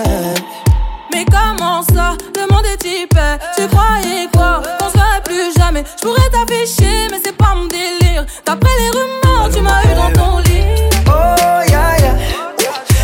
Mais 1.11 1.25
comment 1.25 1.83
ça, 1.83 2.15
le 2.33 2.47
monde 2.49 2.65
est 2.67 2.81
hyper? 2.81 3.39
Tu 3.57 3.67
croyais 3.67 4.29
quoi, 4.31 4.61
qu'on 4.79 4.89
serait 4.89 5.21
plus 5.25 5.53
jamais? 5.57 5.83
Je 5.97 6.07
pourrais 6.07 6.29
t'afficher, 6.29 7.09
mais 7.11 7.19
c'est 7.21 7.35
pas 7.35 7.55
mon 7.55 7.65
délire 7.65 8.25
D'après 8.45 8.71
les 8.79 8.89
rumeurs, 8.89 9.49
tu 9.53 9.59
m'as 9.59 9.83
eu 9.83 9.95
dans 9.95 10.13
ton 10.13 10.37
lit 10.37 10.63
Oh, 11.07 11.61
ya, 11.69 11.97
ya. 11.99 12.15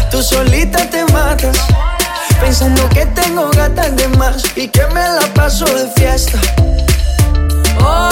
Tú 0.09 0.23
solita 0.23 0.89
te 0.89 1.03
matas, 1.11 1.57
pensando 2.39 2.87
que 2.87 3.05
tengo 3.07 3.49
gatas 3.49 3.93
de 3.97 4.07
más 4.17 4.43
y 4.55 4.69
que 4.69 4.85
me 4.93 5.01
la 5.01 5.27
paso 5.35 5.65
de 5.65 5.89
fiesta. 5.97 6.39
Oh, 7.79 8.09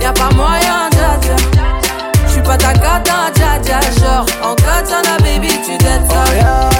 Y'a 0.00 0.12
pas 0.12 0.30
moyen, 0.34 0.88
J'suis 2.28 2.42
pas 2.42 2.56
ta 2.56 2.72
cata, 2.72 3.30
dja 3.34 3.58
dja. 3.62 3.80
Genre, 4.00 4.26
en 4.42 4.54
katana, 4.54 5.16
baby, 5.22 5.48
tu 5.64 5.76
ça. 6.08 6.24
Oh, 6.26 6.36
ya. 6.36 6.79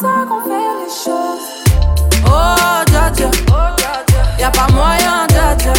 Ça 0.00 0.26
qu'on 0.28 0.42
fait 0.42 0.72
les 0.80 0.92
choses. 1.04 1.46
Oh, 2.26 2.84
dja 2.90 3.10
dja. 3.16 3.30
Y'a 4.38 4.50
pas 4.50 4.68
moyen, 4.72 5.26
dja 5.28 5.54
dja. 5.56 5.72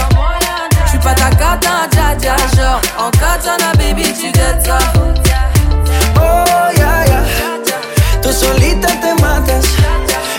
J'suis 0.87 0.99
pas 0.99 1.13
ta 1.13 1.29
cata, 1.29 1.87
dja 1.91 2.15
dja. 2.17 2.35
Genre, 2.55 2.81
en 2.97 3.11
katana, 3.11 3.71
baby, 3.77 4.11
tu 4.19 4.31
dettes 4.31 4.65
ça. 4.65 4.79
Oh, 6.15 6.79
ya, 6.79 7.05
ya. 7.11 7.21
Tú 8.21 8.31
solita 8.31 8.87
te 8.87 9.13
matas, 9.21 9.65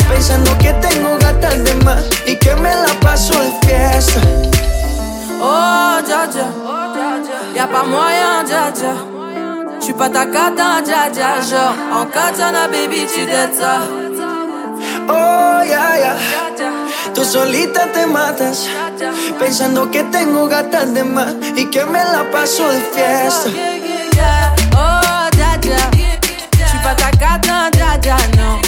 pensando 0.08 0.50
que 0.58 0.72
tengo 0.84 1.16
gatas 1.20 1.62
de 1.62 1.74
más 1.84 2.02
y 2.26 2.36
que 2.36 2.54
me 2.56 2.74
la 2.74 2.92
paso 3.00 3.34
de 3.34 3.52
fiesta. 3.66 4.20
Oh, 5.40 6.00
dja 6.04 6.26
dja. 6.26 6.46
Y'a 7.54 7.66
pas 7.68 7.86
moyen, 7.86 8.44
dja 8.44 8.72
dja 8.72 9.18
J'suis 9.80 9.92
pas 9.92 10.08
ta 10.08 10.26
cata, 10.26 10.82
dja 10.84 11.10
dja 11.12 11.40
Genre, 11.48 11.74
en 11.92 12.06
katana, 12.06 12.68
baby, 12.68 13.06
tu 13.06 13.24
dettes 13.26 13.54
ça. 13.60 13.80
Oh, 15.08 15.62
ya, 15.64 15.98
ya. 15.98 16.16
Tú 17.14 17.24
solita 17.24 17.86
te 17.92 18.06
matas, 18.06 18.68
pensando 19.38 19.90
que 19.90 20.02
tengo 20.04 20.46
gatas 20.48 20.92
de 20.92 21.02
más 21.04 21.34
y 21.56 21.66
que 21.66 21.84
me 21.84 22.04
la 22.04 22.24
paso 22.30 22.68
de 22.68 22.80
fiesta. 22.92 23.50
Oh, 24.76 25.28
dja 25.36 25.56
dja. 25.60 25.90
J'suis 26.66 26.78
pas 26.82 26.94
ta 26.94 27.10
cata, 27.10 27.70
dja 27.72 27.98
dja, 27.98 28.16
non. 28.36 28.58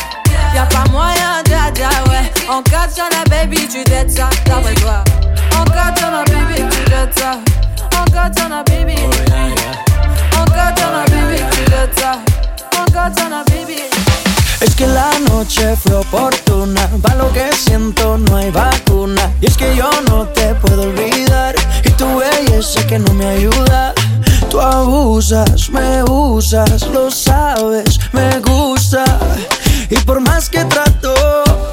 Y'a 0.54 0.66
pas 0.66 0.88
moyen, 0.90 1.42
dja 1.44 1.70
dja, 1.74 1.90
ouais. 2.08 2.30
En 2.48 2.62
katana, 2.62 3.22
baby, 3.28 3.68
tu 3.68 3.84
dettes 3.84 4.10
ça 4.10 4.28
D'après 4.46 4.74
toi. 4.74 5.04
En 5.58 5.64
katana, 5.64 6.24
baby, 6.24 6.62
tu 6.70 6.90
dettes 6.90 7.18
ça. 7.18 7.32
En 8.00 8.04
katana, 8.10 8.62
baby. 8.64 8.94
En 8.94 9.10
katana, 9.10 9.54
baby, 9.54 9.89
Es 14.60 14.74
que 14.74 14.86
la 14.86 15.10
noche 15.30 15.74
fue 15.76 15.94
oportuna, 15.94 16.88
para 17.02 17.14
lo 17.16 17.32
que 17.32 17.50
siento 17.54 18.18
no 18.18 18.36
hay 18.36 18.50
vacuna. 18.50 19.32
Y 19.40 19.46
es 19.46 19.56
que 19.56 19.74
yo 19.74 19.90
no 20.08 20.26
te 20.26 20.54
puedo 20.56 20.82
olvidar, 20.82 21.54
y 21.84 21.90
tu 21.90 22.18
belleza 22.18 22.86
que 22.86 22.98
no 22.98 23.12
me 23.14 23.26
ayuda. 23.26 23.94
Tú 24.50 24.60
abusas, 24.60 25.70
me 25.70 26.02
usas, 26.04 26.86
lo 26.88 27.10
sabes, 27.10 27.98
me 28.12 28.38
gusta. 28.40 29.04
Y 29.88 29.96
por 30.00 30.20
más 30.20 30.50
que 30.50 30.64
trato, 30.66 31.14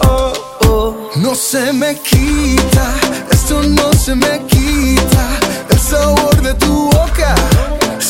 oh, 0.01 0.33
oh, 0.67 1.09
no 1.17 1.35
se 1.35 1.73
me 1.73 1.95
quita, 1.95 2.93
esto 3.31 3.63
no 3.63 3.91
se 3.93 4.15
me 4.15 4.45
quita. 4.45 5.27
El 5.69 5.79
sabor 5.79 6.41
de 6.41 6.53
tu 6.53 6.89
boca 6.89 7.35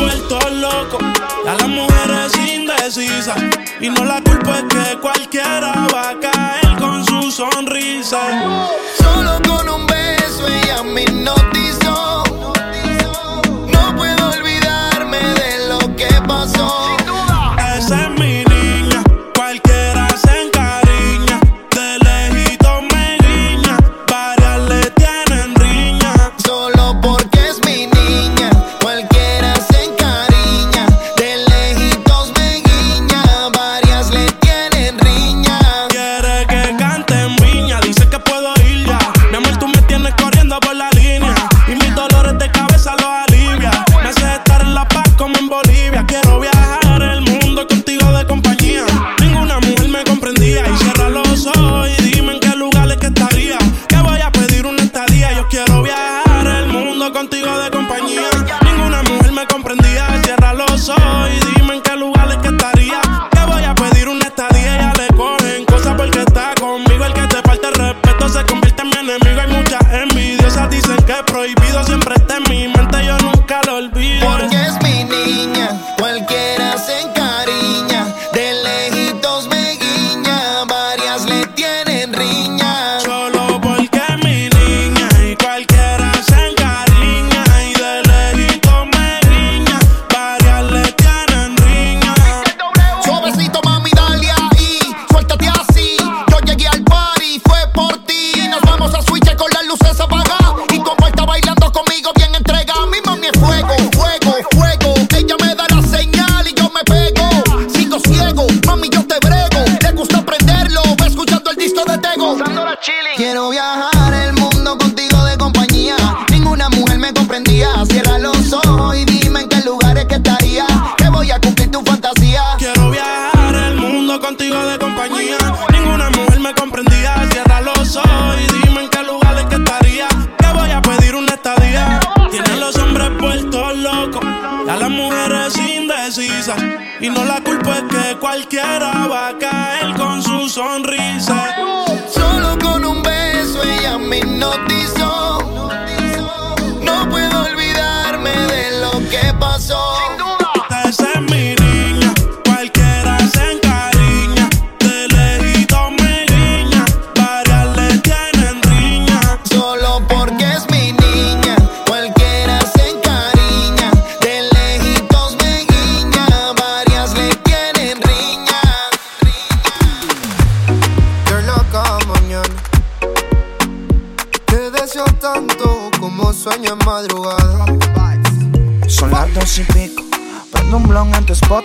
Locos, 0.00 1.02
y 1.44 1.48
a 1.48 1.54
las 1.54 1.68
mujeres 1.68 2.32
indecisas. 2.36 3.36
Y 3.80 3.88
no 3.88 4.04
la 4.04 4.20
culpa 4.22 4.58
es 4.58 4.64
que 4.64 4.98
cualquiera 4.98 5.86
va 5.92 6.10
a 6.10 6.20
caer 6.20 6.78
con 6.78 7.04
su 7.04 7.30
sonrisa. 7.30 8.18
Solo 8.96 9.40
con 9.46 9.68
un 9.68 9.86
beso 9.86 10.46
ella 10.48 10.82
me 10.82 11.02
hipnotizó. 11.02 12.24
No 13.72 13.96
puedo 13.96 14.30
olvidarme 14.30 15.18
de 15.18 15.68
lo 15.68 15.78
que 15.96 16.08
pasó. 16.26 16.97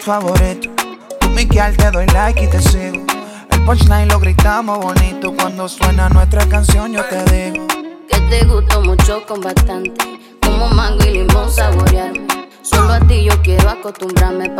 Favorito. 0.03 0.69
Tu 1.19 1.29
Miguel, 1.29 1.77
te 1.77 1.89
doy 1.91 2.05
like 2.07 2.43
y 2.43 2.47
te 2.47 2.61
sigo. 2.61 3.05
El 3.49 3.63
punchline 3.63 4.09
lo 4.09 4.19
gritamos 4.19 4.79
bonito 4.79 5.33
cuando 5.33 5.69
suena 5.69 6.09
nuestra 6.09 6.45
canción, 6.47 6.91
yo 6.91 7.03
te 7.05 7.23
digo. 7.31 7.67
Que 8.09 8.19
te 8.29 8.45
gusto 8.45 8.81
mucho 8.81 9.25
con 9.25 9.39
bastante. 9.41 10.19
Como 10.41 10.67
mango 10.67 11.03
y 11.05 11.19
limón 11.19 11.49
saborearme. 11.49 12.27
Solo 12.61 12.93
a 12.93 12.99
ti 12.99 13.23
yo 13.23 13.41
quiero 13.41 13.69
acostumbrarme 13.69 14.52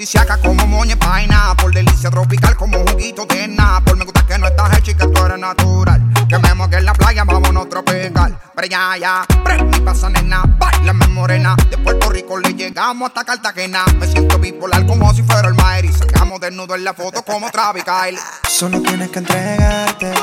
afrodisíaca 0.00 0.38
como 0.38 0.66
moña 0.66 0.96
paina. 0.96 1.54
Por 1.56 1.74
delicia 1.74 2.10
tropical 2.10 2.56
como 2.56 2.78
juguito 2.86 3.26
de 3.26 3.48
Napol. 3.48 3.98
Me 3.98 4.04
gusta 4.04 4.24
que 4.26 4.38
no 4.38 4.46
estás 4.46 4.78
hecha 4.78 4.92
y 4.92 4.94
que 4.94 5.06
tú 5.06 5.24
eres 5.24 5.38
natural. 5.38 6.00
Que 6.28 6.38
me 6.38 6.54
moque 6.54 6.76
en 6.76 6.86
la 6.86 6.94
playa, 6.94 7.24
vámonos 7.24 7.68
tropical. 7.68 8.38
Pero 8.54 8.66
ya, 8.66 8.96
ya. 8.96 9.26
Prende 9.44 9.80
pasa 9.80 10.08
nena, 10.08 10.42
bailame 10.58 11.06
morena. 11.08 11.54
De 11.68 11.76
Puerto 11.76 12.08
Rico 12.08 12.38
le 12.38 12.54
llegamos 12.54 13.08
hasta 13.08 13.24
Cartagena. 13.24 13.84
Me 13.98 14.06
siento 14.06 14.38
bipolar 14.38 14.86
como 14.86 15.12
si 15.12 15.22
fuera 15.22 15.48
el 15.48 15.54
Maer. 15.54 15.84
Y 15.84 15.92
sacamos 15.92 16.40
desnudo 16.40 16.74
en 16.74 16.84
la 16.84 16.94
foto 16.94 17.22
como 17.22 17.50
Travis 17.50 17.84
Kyle. 17.84 18.18
Solo 18.48 18.80
tienes 18.80 19.10
que 19.10 19.18
entregarte. 19.18 20.14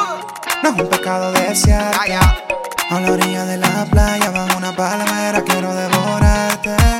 No 0.63 0.69
es 0.69 0.81
un 0.81 0.89
pecado 0.89 1.31
desearte. 1.33 2.15
A 2.89 3.01
la 3.01 3.11
orilla 3.11 3.45
de 3.45 3.57
la 3.57 3.85
playa, 3.85 4.31
bajo 4.31 4.57
una 4.57 4.75
palmera, 4.75 5.43
quiero 5.43 5.75
devorarte. 5.75 6.96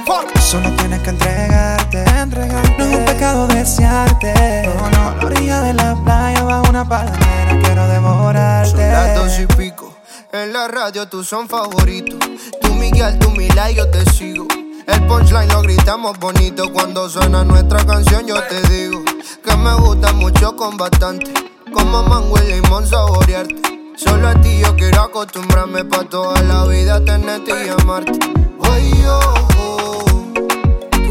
Solo 0.48 0.72
tienes 0.78 1.02
que 1.02 1.10
entregarte, 1.10 2.06
entregarte. 2.06 2.76
No 2.78 2.86
es 2.86 2.96
un 2.96 3.06
pecado 3.06 3.48
desearte. 3.48 4.64
No, 4.64 4.90
no, 4.92 5.10
a 5.10 5.16
la 5.16 5.26
orilla 5.26 5.62
de 5.62 5.74
la 5.74 5.94
playa, 6.06 6.42
bajo 6.42 6.70
una 6.70 6.88
palmera, 6.88 7.60
quiero 7.62 7.86
devorarte. 7.90 8.70
Son 8.72 8.80
las 8.80 9.16
dos 9.16 9.40
y 9.42 9.46
pico. 9.58 9.94
En 10.32 10.54
la 10.54 10.70
radio 10.70 11.06
tú 11.10 11.22
son 11.26 11.50
favoritos. 11.50 12.18
Tú 12.62 12.74
Miguel, 12.76 13.20
tú 13.20 13.30
Mila 13.32 13.70
y 13.72 13.76
yo 13.76 13.90
te 13.90 14.10
sigo. 14.12 14.48
El 14.88 15.06
punchline 15.06 15.50
lo 15.50 15.64
gritamos 15.64 16.18
bonito 16.18 16.72
cuando 16.72 17.10
suena 17.10 17.44
nuestra 17.44 17.86
canción. 17.86 18.26
Yo 18.26 18.42
te 18.44 18.62
digo 18.70 19.04
que 19.44 19.58
me 19.58 19.74
gusta 19.74 20.14
mucho 20.14 20.56
con 20.56 20.78
bastante. 20.78 21.30
Como 21.74 22.04
mango 22.04 22.38
y 22.42 22.54
limón 22.54 22.88
saborearte. 22.88 23.92
Solo 23.98 24.30
a 24.30 24.36
ti 24.36 24.60
yo 24.60 24.78
quiero 24.78 25.02
acostumbrarme 25.02 25.84
pa' 25.84 26.06
toda 26.06 26.42
la 26.44 26.64
vida 26.64 27.04
tenerte 27.04 27.52
y 27.66 27.68
amarte. 27.68 28.18
Oh, 28.60 28.70
oh, 29.10 29.48
Tú 29.57 29.57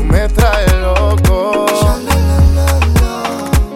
me 0.07 0.29
traes 0.29 0.73
loco. 0.81 1.67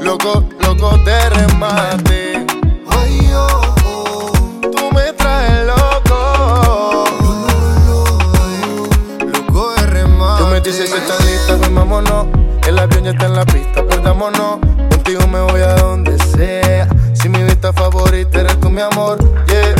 Loco, 0.01 0.45
loco 0.61 0.99
de 0.99 1.31
remate. 1.31 2.47
Tú 4.73 4.91
me 4.95 5.13
traes 5.13 5.67
loco. 5.67 7.05
Loco 9.33 9.75
de 9.75 9.87
remate. 9.87 10.43
Tú 10.43 10.51
me 10.51 10.61
dices 10.61 10.91
si 10.91 10.97
estás 10.97 11.25
lista, 11.25 11.57
pues 11.59 11.75
vámonos. 11.75 12.27
El 12.67 12.79
avión 12.79 13.05
ya 13.05 13.11
está 13.11 13.27
en 13.27 13.35
la 13.35 13.45
pista, 13.45 13.85
perdámonos. 13.85 14.59
Contigo 14.91 15.27
me 15.27 15.41
voy 15.41 15.61
a 15.61 15.75
donde 15.75 16.19
sea. 16.19 16.89
Si 17.15 17.29
mi 17.29 17.43
vista 17.43 17.73
favorita 17.73 18.41
eres 18.41 18.59
tú, 18.61 18.71
mi 18.71 18.81
amor, 18.81 19.19
yeah. 19.47 19.80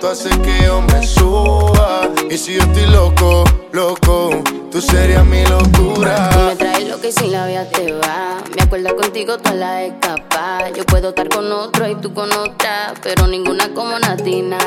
tú 0.00 0.06
haces 0.08 0.36
que 0.38 0.64
yo 0.64 0.80
me 0.80 1.06
suba. 1.06 2.08
Y 2.30 2.38
si 2.38 2.54
yo 2.54 2.62
estoy 2.62 2.86
loco, 2.86 3.44
loco, 3.72 4.30
tú 4.70 4.80
serías 4.80 5.24
mi 5.26 5.44
locura. 5.44 6.30
Tú 6.30 6.38
me 6.40 6.56
traes 6.56 6.88
lo 6.88 7.00
que 7.00 7.12
sin 7.12 7.32
la 7.32 7.46
vida 7.46 7.68
te 7.68 7.92
va. 7.92 8.38
Me 8.56 8.62
acuerdo 8.62 8.96
contigo 8.96 9.36
toda 9.36 9.54
la 9.54 9.84
escapa. 9.84 10.70
Yo 10.74 10.84
puedo 10.86 11.10
estar 11.10 11.28
con 11.28 11.52
otro 11.52 11.86
y 11.86 11.94
tú 11.96 12.14
con 12.14 12.32
otra, 12.32 12.94
pero 13.02 13.26
ninguna 13.26 13.72
como 13.74 13.98
Natina. 13.98 14.58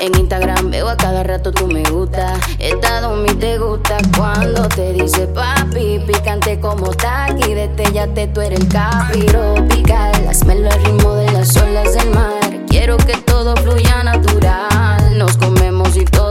En 0.00 0.14
Instagram 0.18 0.70
veo 0.70 0.88
a 0.88 0.96
cada 0.96 1.22
rato 1.22 1.50
tú 1.50 1.66
me 1.66 1.82
gusta. 1.84 2.34
Esta 2.58 3.08
mi 3.08 3.32
te 3.34 3.58
gusta 3.58 3.96
cuando 4.16 4.68
te 4.68 4.92
dice 4.92 5.26
papi. 5.28 6.00
Picante 6.06 6.60
como 6.60 6.90
taqui, 6.90 7.54
destellate, 7.54 8.28
tú 8.28 8.42
eres 8.42 8.60
el 8.60 8.68
capiro 8.68 9.54
pical. 9.68 10.28
Hazmelo 10.28 10.70
al 10.70 10.84
ritmo 10.84 11.14
de 11.14 11.32
las 11.32 11.56
olas 11.56 11.94
del 11.94 12.10
mar. 12.10 12.47
Quiero 12.68 12.98
que 12.98 13.16
todo 13.16 13.56
fluya 13.56 14.02
natural. 14.04 15.16
Nos 15.16 15.36
comemos 15.38 15.96
y 15.96 16.04
todo 16.04 16.27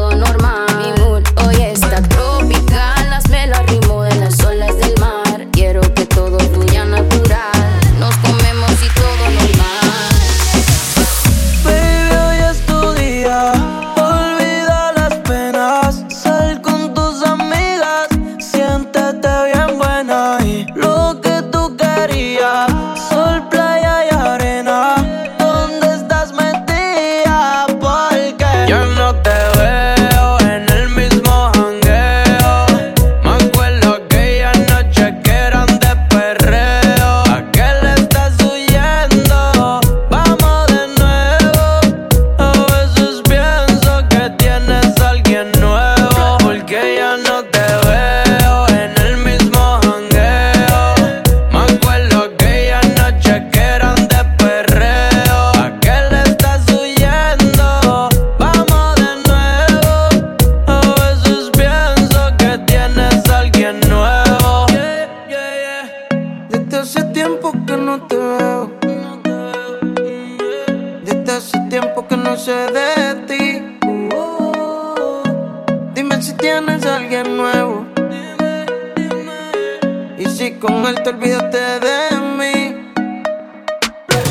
te 81.08 81.14
olvidaste 81.14 81.58
de 81.80 82.20
mí. 82.38 82.92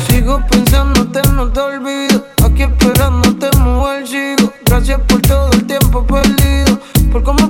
Sigo 0.07 0.39
pensándote, 0.47 1.21
no 1.33 1.51
te 1.51 1.59
olvido. 1.59 2.23
Aquí 2.45 2.61
esperándote, 2.61 3.49
mujer, 3.57 4.07
sigo. 4.07 4.53
Gracias 4.63 4.99
por 5.07 5.19
todo 5.23 5.49
el 5.53 5.65
tiempo 5.65 6.05
perdido. 6.05 6.79
Por 7.11 7.23
cómo 7.23 7.46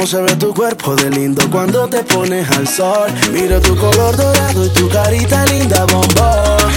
Cómo 0.00 0.08
se 0.08 0.22
ve 0.22 0.34
tu 0.36 0.54
cuerpo 0.54 0.96
de 0.96 1.10
lindo 1.10 1.42
cuando 1.50 1.86
te 1.86 2.02
pones 2.02 2.50
al 2.52 2.66
sol. 2.66 3.12
Miro 3.34 3.60
tu 3.60 3.76
color 3.76 4.16
dorado 4.16 4.64
y 4.64 4.70
tu 4.70 4.88
carita 4.88 5.44
linda, 5.44 5.84
bombón. 5.84 6.72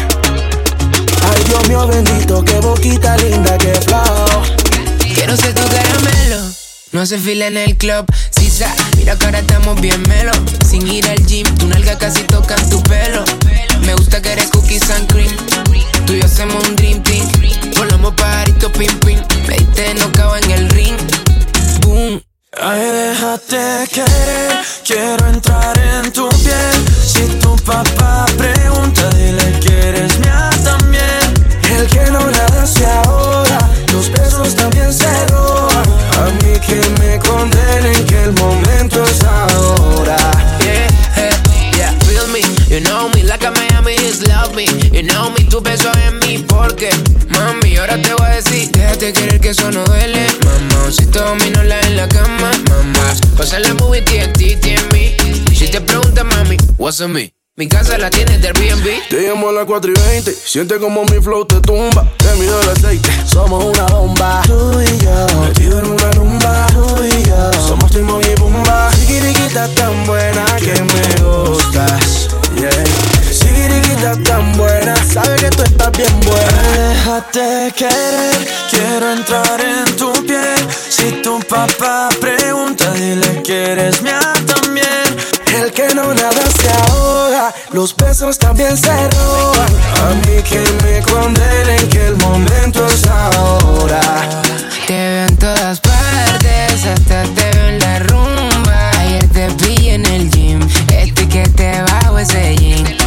Ay, 1.31 1.43
Dios 1.47 1.69
mío 1.69 1.87
bendito, 1.87 2.43
qué 2.43 2.59
boquita 2.59 3.15
linda, 3.15 3.57
qué 3.59 3.71
flow. 3.75 4.41
Quiero 5.15 5.37
ser 5.37 5.53
tu 5.55 5.61
caramelo. 5.61 6.49
No 6.91 7.05
se 7.05 7.17
fila 7.17 7.47
en 7.47 7.55
el 7.55 7.77
club, 7.77 8.05
sisa. 8.37 8.75
Mira 8.97 9.15
que 9.15 9.25
ahora 9.25 9.39
estamos 9.39 9.79
bien 9.79 10.03
melo. 10.09 10.33
Sin 10.69 10.85
ir 10.85 11.07
al 11.07 11.25
gym, 11.25 11.47
tu 11.55 11.67
nalga 11.67 11.97
casi 11.97 12.23
toca 12.23 12.57
tu 12.69 12.83
pelo. 12.83 13.23
Me 13.85 13.95
gusta 13.95 14.21
que 14.21 14.33
eres 14.33 14.49
cookies 14.49 14.89
and 14.89 15.09
cream. 15.09 15.31
Tú 16.05 16.11
y 16.11 16.19
yo 16.19 16.25
hacemos 16.25 16.61
un 16.67 16.75
dream 16.75 17.01
team. 17.01 17.25
Volamos 17.77 18.15
pajaritos, 18.15 18.69
pim 18.73 18.99
pim. 18.99 19.19
Me 19.47 19.55
diste 19.59 19.93
no 19.93 20.35
en 20.35 20.51
el 20.51 20.69
ring. 20.71 20.82
Mi 57.05 57.67
casa 57.67 57.97
la 57.97 58.09
tienes 58.09 58.41
del 58.41 58.53
B&B 58.53 59.01
Te 59.09 59.27
llamo 59.27 59.49
a 59.49 59.51
las 59.51 59.65
4 59.65 59.91
y 59.91 60.09
20 60.09 60.33
Siente 60.33 60.79
como 60.79 61.03
mi 61.03 61.21
flow 61.21 61.45
te 61.45 61.59
tumba. 61.59 62.09
Te 62.17 62.33
mido 62.35 62.61
el 62.61 62.69
aceite 62.69 63.09
Somos 63.25 63.65
una 63.65 63.83
bomba. 63.87 64.41
Tú 64.45 64.79
y 64.79 65.03
yo. 65.03 65.41
Metido 65.41 65.79
en 65.79 65.85
una 65.87 66.11
rumba. 66.11 66.65
Tú 66.67 67.03
y 67.03 67.23
yo. 67.27 67.53
Somos 67.67 67.91
Timo 67.91 68.21
y 68.21 68.39
Bumba 68.39 68.89
Sigiriquita 68.93 69.67
tan 69.75 70.05
buena 70.05 70.45
que 70.55 70.81
me 70.81 71.23
gustas 71.23 72.29
Yeah. 72.55 72.71
Sigiriquita 73.29 74.15
tan 74.23 74.55
buena 74.55 74.95
Sabe 75.03 75.35
que 75.35 75.49
tú 75.49 75.63
estás 75.63 75.91
bien 75.97 76.19
buena. 76.21 76.87
Déjate 76.87 77.73
querer 77.75 78.47
Quiero 78.71 79.11
entrar 79.11 79.59
en 79.59 79.93
tu 79.97 80.13
piel. 80.25 80.67
Si 80.89 81.11
tu 81.21 81.37
papá 81.39 82.07
pregunta 82.21 82.93
Dile 82.93 83.43
que 83.43 83.71
eres 83.73 84.01
mi 84.01 84.09
amor 84.09 84.42
veneno 85.93 86.13
nada 86.13 86.43
se 86.59 86.69
ahoga, 86.69 87.53
los 87.71 87.95
besos 87.95 88.37
también 88.37 88.75
se 88.75 88.89
roban. 88.89 89.69
A 90.01 90.13
mí 90.25 90.41
que 90.43 90.59
me 90.83 91.01
condenen 91.01 91.89
que 91.89 92.07
el 92.07 92.15
momento 92.17 92.85
es 92.87 93.05
ahora. 93.07 94.01
Te 94.87 94.93
veo 94.93 95.27
en 95.27 95.37
todas 95.37 95.79
partes, 95.79 96.85
hasta 96.85 97.23
te 97.23 97.51
veo 97.51 97.67
en 97.67 97.79
la 97.79 97.99
rumba. 97.99 98.91
Ayer 98.99 99.27
te 99.29 99.47
vi 99.65 99.89
en 99.89 100.05
el 100.05 100.29
gym, 100.31 100.59
este 100.91 101.27
que 101.27 101.43
te 101.49 101.81
bajo 101.83 102.19
ese 102.19 102.55
jean. 102.55 102.97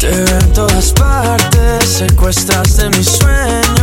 Te 0.00 0.08
veo 0.08 0.38
en 0.38 0.52
todas 0.52 0.92
partes, 0.92 1.84
secuestraste 1.84 2.88
mis 2.90 3.06
sueños 3.06 3.77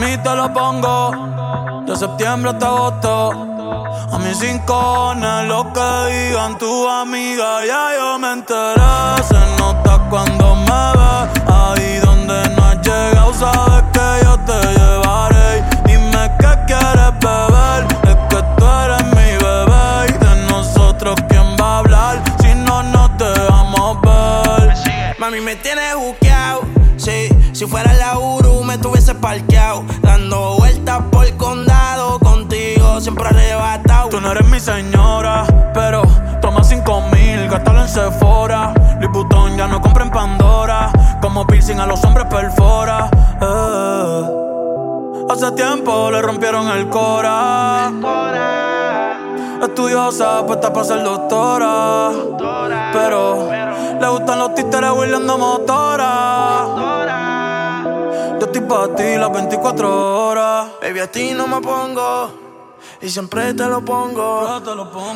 mí 0.00 0.16
te 0.24 0.34
lo 0.34 0.52
pongo. 0.52 1.84
De 1.86 1.94
septiembre 1.96 2.50
hasta 2.50 2.66
agosto 2.66 3.09
Quizás 50.20 50.42
apuesta 50.42 50.70
para 50.70 50.84
ser 50.84 51.02
doctora. 51.02 52.10
pero, 52.92 53.48
le 53.98 54.06
gustan 54.06 54.38
los 54.38 54.54
títeres 54.54 54.90
huirleando 54.90 55.38
motora. 55.38 56.66
motora. 56.68 58.36
Yo 58.38 58.44
estoy 58.44 58.60
para 58.60 58.94
ti 58.94 59.16
las 59.16 59.32
24 59.32 60.26
horas. 60.28 60.72
Baby, 60.82 61.00
a 61.00 61.10
ti 61.10 61.32
no 61.32 61.46
me 61.46 61.62
pongo. 61.62 62.32
Y 63.00 63.08
siempre 63.08 63.54
te 63.54 63.64
lo, 63.64 63.82
pongo. 63.82 64.60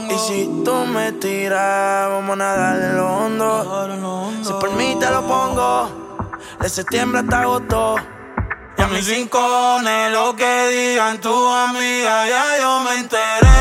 Y 0.08 0.14
si 0.20 0.62
tú 0.64 0.72
me 0.86 1.12
tiras, 1.12 2.08
vamos 2.08 2.32
a 2.32 2.36
nadar 2.36 2.76
en 2.76 2.96
lo 2.96 3.06
hondo. 3.14 4.40
Si 4.42 4.52
por 4.54 4.70
mí 4.70 4.96
te 4.98 5.10
lo 5.10 5.20
pongo, 5.26 6.16
de 6.60 6.68
septiembre 6.70 7.20
hasta 7.20 7.42
agosto. 7.42 7.96
Y 8.78 8.80
a 8.80 8.86
mis 8.86 9.06
rincones, 9.06 10.12
lo 10.12 10.34
que 10.34 10.68
digan 10.68 11.20
tu 11.20 11.46
amiga, 11.46 12.26
ya 12.26 12.58
yo 12.58 12.80
me 12.80 13.00
enteré. 13.00 13.53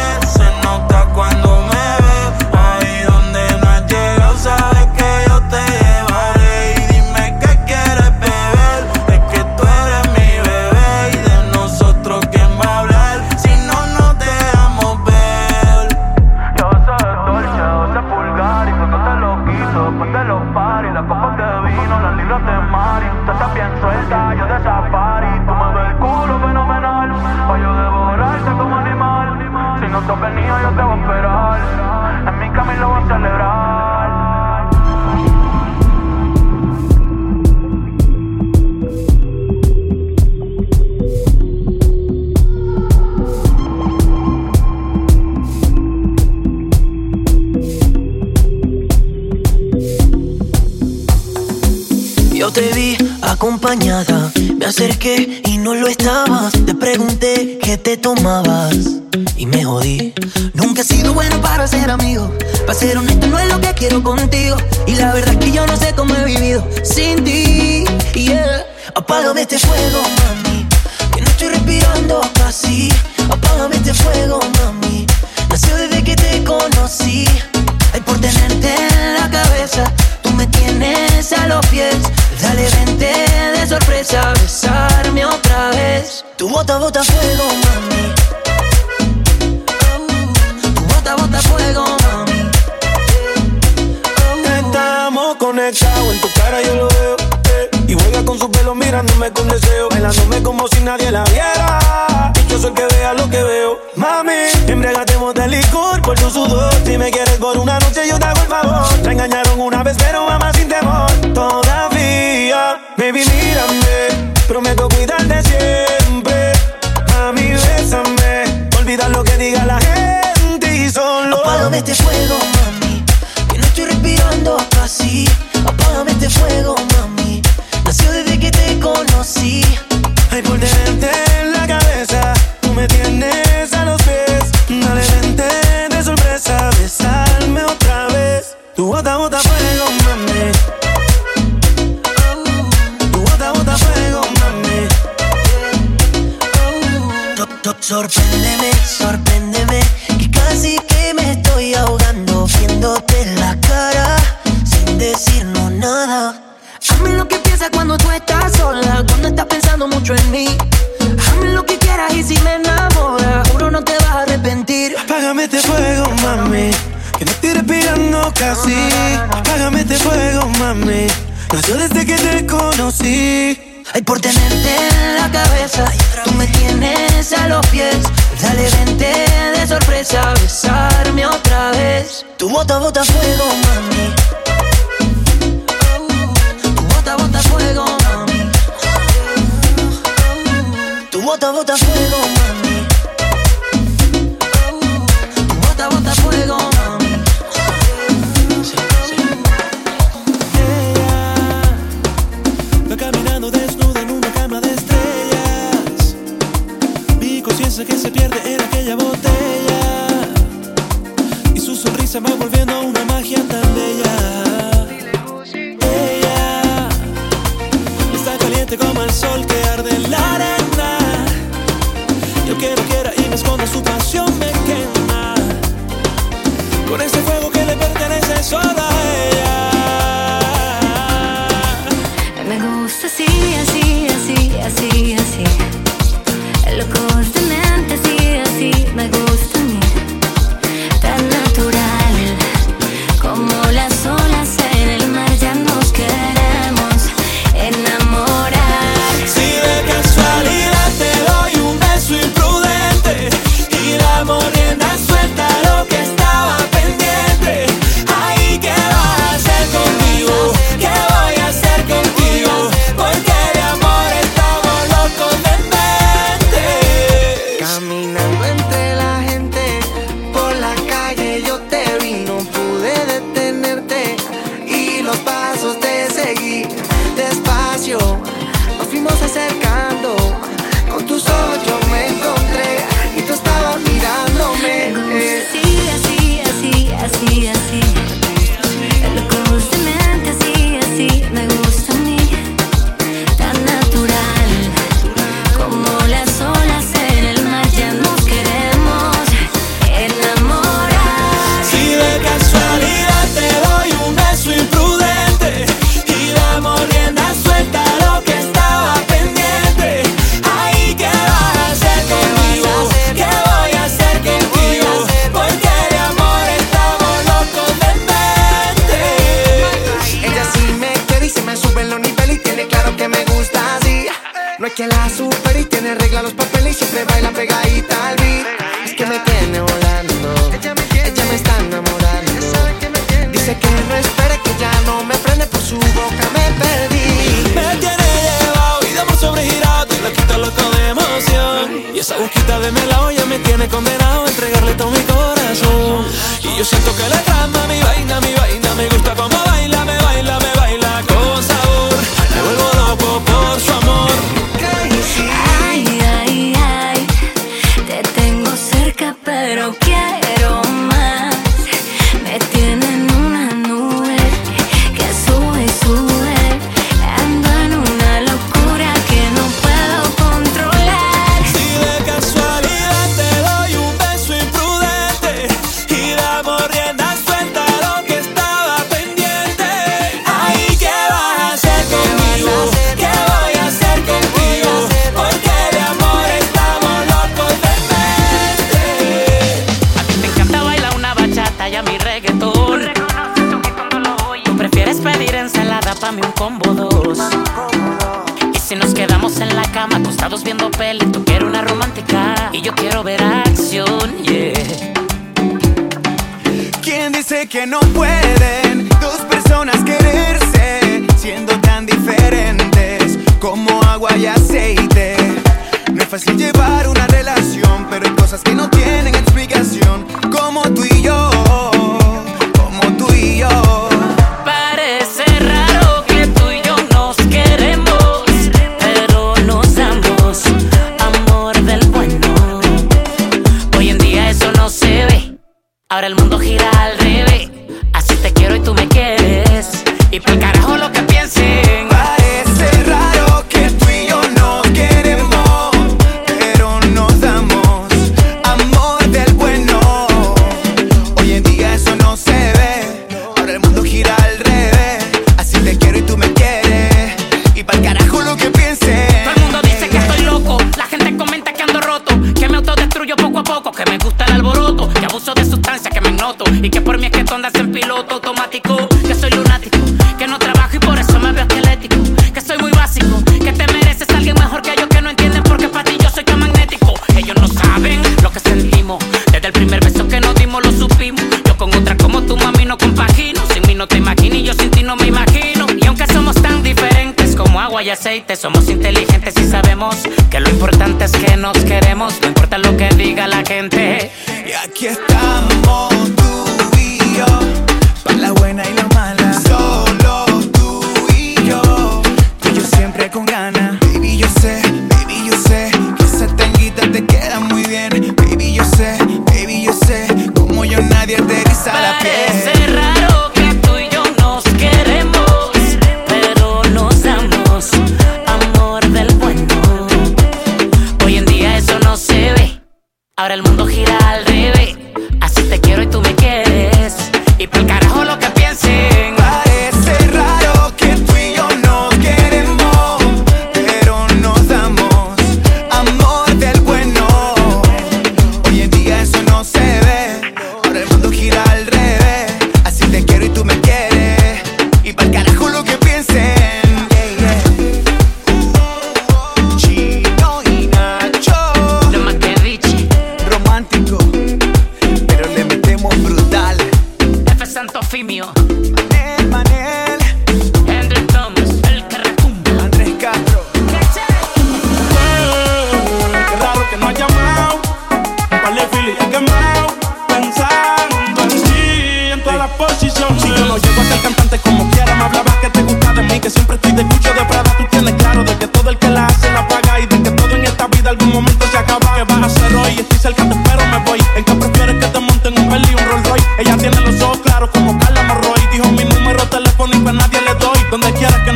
tomabas. 58.04 59.03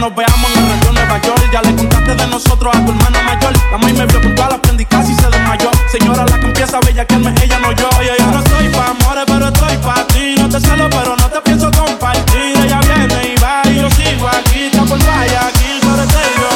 nos 0.08 0.16
veamos 0.16 0.52
en 0.56 0.56
la 0.56 0.76
radio 0.76 0.92
Nueva 0.94 1.22
York. 1.22 1.50
Ya 1.52 1.62
le 1.62 1.76
contaste 1.76 2.16
de 2.16 2.28
nosotros 2.28 2.76
a 2.76 2.86
tu 2.86 2.92
hermano 2.92 3.22
mayor. 3.24 3.54
La 3.72 3.78
maíz 3.78 3.98
me 3.98 4.06
vio 4.06 4.22
puntual, 4.22 4.54
aprendí 4.54 4.86
casi 4.86 5.14
se 5.14 5.28
desmayó. 5.30 5.70
Señora, 5.92 6.26
la 6.26 6.40
que 6.40 6.46
empieza 6.46 6.78
a 6.78 6.80
bellaquearme, 6.82 7.34
ella 7.44 7.60
no 7.60 7.72
yo. 7.74 7.90
Yo 8.20 8.28
no 8.32 8.42
soy 8.50 8.70
pa' 8.70 8.88
amores, 8.88 9.26
pero 9.28 9.48
estoy 9.48 9.78
pa' 9.78 10.08
ti. 10.08 10.36
No 10.38 10.48
te 10.50 10.60
celo, 10.60 10.90
pero 10.90 11.16
no 11.16 11.30
te 11.30 11.42
pienso 11.42 11.70
compartir. 11.72 12.58
Ella 12.64 12.80
viene 12.80 13.34
y 13.34 13.36
va 13.42 13.62
y 13.66 13.76
yo 13.76 13.90
sigo 13.92 14.28
aquí. 14.28 14.66
Está 14.66 14.84
por 14.86 15.00
vaya 15.06 15.48
aquí, 15.48 15.80
pero 15.82 16.04
estoy 16.04 16.32
yo. 16.40 16.50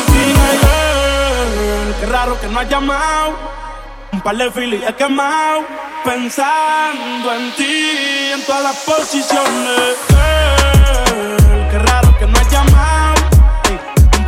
Qué 2.00 2.06
raro 2.06 2.40
que 2.40 2.48
no 2.48 2.60
ha 2.60 2.64
llamado. 2.64 3.34
Un 4.14 4.22
par 4.22 4.36
de 4.38 4.52
filis 4.52 4.82
he 4.88 4.94
quemado 4.94 5.66
pensando 6.04 7.34
en 7.34 7.56
ti 7.56 8.32
en 8.34 8.46
todas 8.46 8.64
las 8.64 8.76
posiciones. 8.78 10.11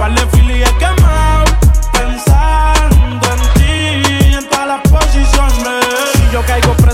I 0.03 0.09
love 0.09 0.35
you 0.35 0.42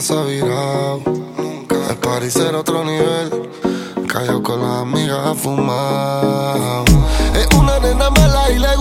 se 0.00 0.14
ha 0.14 0.22
virado. 0.22 1.02
El 1.90 1.96
party 1.96 2.30
será 2.30 2.60
otro 2.60 2.84
nivel. 2.84 3.50
Cayó 4.08 4.42
con 4.42 4.60
las 4.60 4.82
amigas 4.82 5.26
a 5.26 5.34
fumar. 5.34 6.84
Es 7.34 7.46
una 7.56 7.78
nena 7.80 8.10
mala 8.10 8.50
y 8.50 8.58
le 8.58 8.79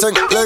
sing. 0.00 0.39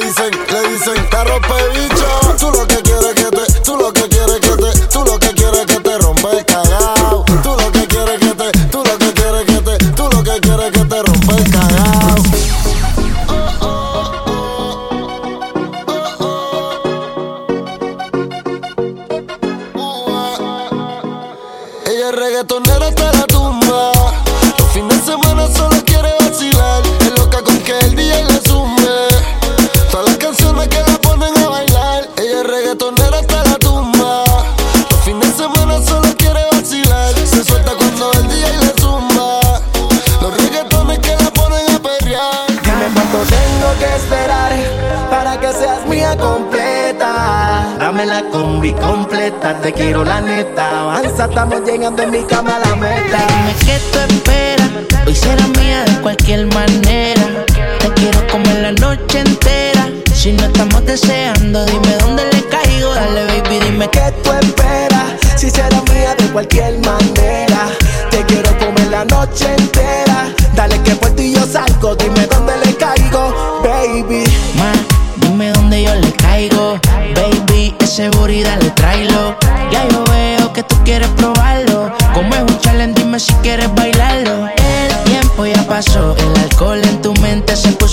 Si 60.25 60.33
no 60.33 60.45
estamos 60.45 60.83
deseando, 60.87 61.67
dime 61.67 61.97
dónde 62.01 62.25
le 62.33 62.43
caigo. 62.49 62.95
Dale, 62.95 63.27
baby, 63.27 63.61
dime 63.63 63.87
qué 63.91 64.11
tú 64.23 64.33
esperas. 64.33 65.21
Si 65.37 65.51
será 65.51 65.83
mía 65.93 66.15
de 66.17 66.25
cualquier 66.33 66.79
manera. 66.79 67.69
Te 68.11 68.25
quiero 68.25 68.59
comer 68.59 68.87
la 68.91 69.05
noche 69.05 69.55
entera. 69.55 70.33
Dale 70.57 70.81
que 70.83 70.93
por 70.93 71.11
ti 71.11 71.35
yo 71.35 71.47
salgo. 71.47 71.95
Dime 71.97 72.27
dónde 72.27 72.55
le 72.65 72.75
caigo, 72.75 73.61
baby. 73.63 74.25
Ma, 74.57 74.73
dime 75.17 75.53
dónde 75.53 75.83
yo 75.83 75.95
le 75.95 76.11
caigo. 76.13 76.81
Baby, 77.15 77.77
ese 77.81 78.09
booty 78.09 78.45
dale 78.45 78.71
tráelo. 78.71 79.37
Ya 79.71 79.87
yo 79.91 80.05
veo 80.05 80.51
que 80.55 80.63
tú 80.63 80.75
quieres 80.87 81.09
probarlo. 81.19 81.93
Como 82.15 82.35
es 82.35 82.41
un 82.41 82.59
challenge, 82.61 82.99
dime 82.99 83.21
si 83.21 83.35
quieres 83.43 83.69
bailar 83.75 83.94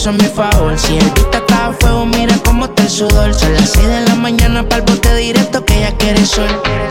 puso 0.01 0.09
a 0.09 0.13
mi 0.13 0.25
favor. 0.25 0.79
Si 0.79 0.97
el 0.97 1.11
pita 1.11 1.37
está 1.37 1.67
a 1.67 1.73
fuego, 1.73 2.05
mira 2.07 2.35
cómo 2.43 2.65
está 2.65 2.83
el 2.83 2.89
sudor. 2.89 3.33
Son 3.35 3.53
las 3.53 3.69
6 3.69 3.87
de 3.87 4.01
la 4.01 4.15
mañana 4.15 4.67
para 4.67 4.77
el 4.77 4.81
bote 4.83 5.15
directo 5.15 5.63
que 5.63 5.77
ella 5.77 5.95
quiere 5.97 6.25
sol. 6.25 6.47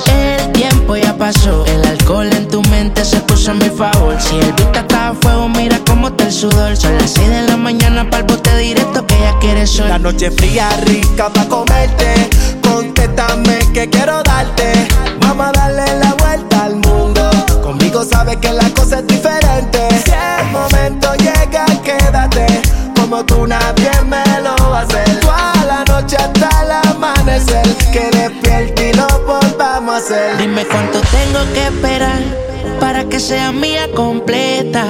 El 0.07 0.53
tiempo 0.53 0.95
ya 0.97 1.16
pasó, 1.16 1.65
el 1.66 1.85
alcohol 1.87 2.28
en 2.32 2.47
tu 2.47 2.62
mente 2.70 3.05
se 3.05 3.19
puso 3.20 3.51
a 3.51 3.55
mi 3.55 3.69
favor. 3.69 4.15
Si 4.20 4.37
el 4.39 4.55
pita 4.55 4.81
está 4.81 5.09
a 5.09 5.15
fuego, 5.15 5.49
mira 5.49 5.81
cómo 5.89 6.09
está 6.09 6.24
el 6.27 6.32
sudor. 6.32 6.77
Son 6.77 6.97
las 6.99 7.11
6 7.11 7.28
de 7.28 7.43
la 7.49 7.57
mañana 7.57 8.09
para 8.09 8.19
el 8.19 8.27
bote 8.27 8.57
directo 8.59 9.05
que 9.05 9.16
ella 9.16 9.35
quiere 9.41 9.66
sol. 9.66 9.89
La 9.89 9.99
noche 9.99 10.31
fría, 10.31 10.69
rica 10.87 11.31
pa' 11.31 11.49
comerte. 11.49 12.31
Contéstame 12.62 13.59
que 13.74 13.91
quiero 13.91 14.23
darte. 14.23 14.73
Vamos 15.20 15.47
a 15.47 15.53
darle 15.53 15.99
la 15.99 16.15
vuelta 16.15 16.65
al 16.65 16.77
mundo. 16.77 17.28
Conmigo 17.61 18.05
sabes 18.05 18.37
que 18.37 18.53
la 18.53 18.69
cosa 18.70 19.01
es 19.01 19.07
diferente 19.09 19.90
que 27.93 28.11
despierte 28.17 28.91
y 28.91 28.93
lo 28.95 29.07
volvamos 29.27 29.95
a 29.95 29.99
hacer. 29.99 30.37
Dime 30.39 30.65
cuánto 30.67 31.01
tengo 31.01 31.53
que 31.53 31.65
esperar 31.67 32.23
para 32.81 33.05
que 33.05 33.21
sea 33.21 33.53
mía 33.53 33.89
completa. 33.95 34.85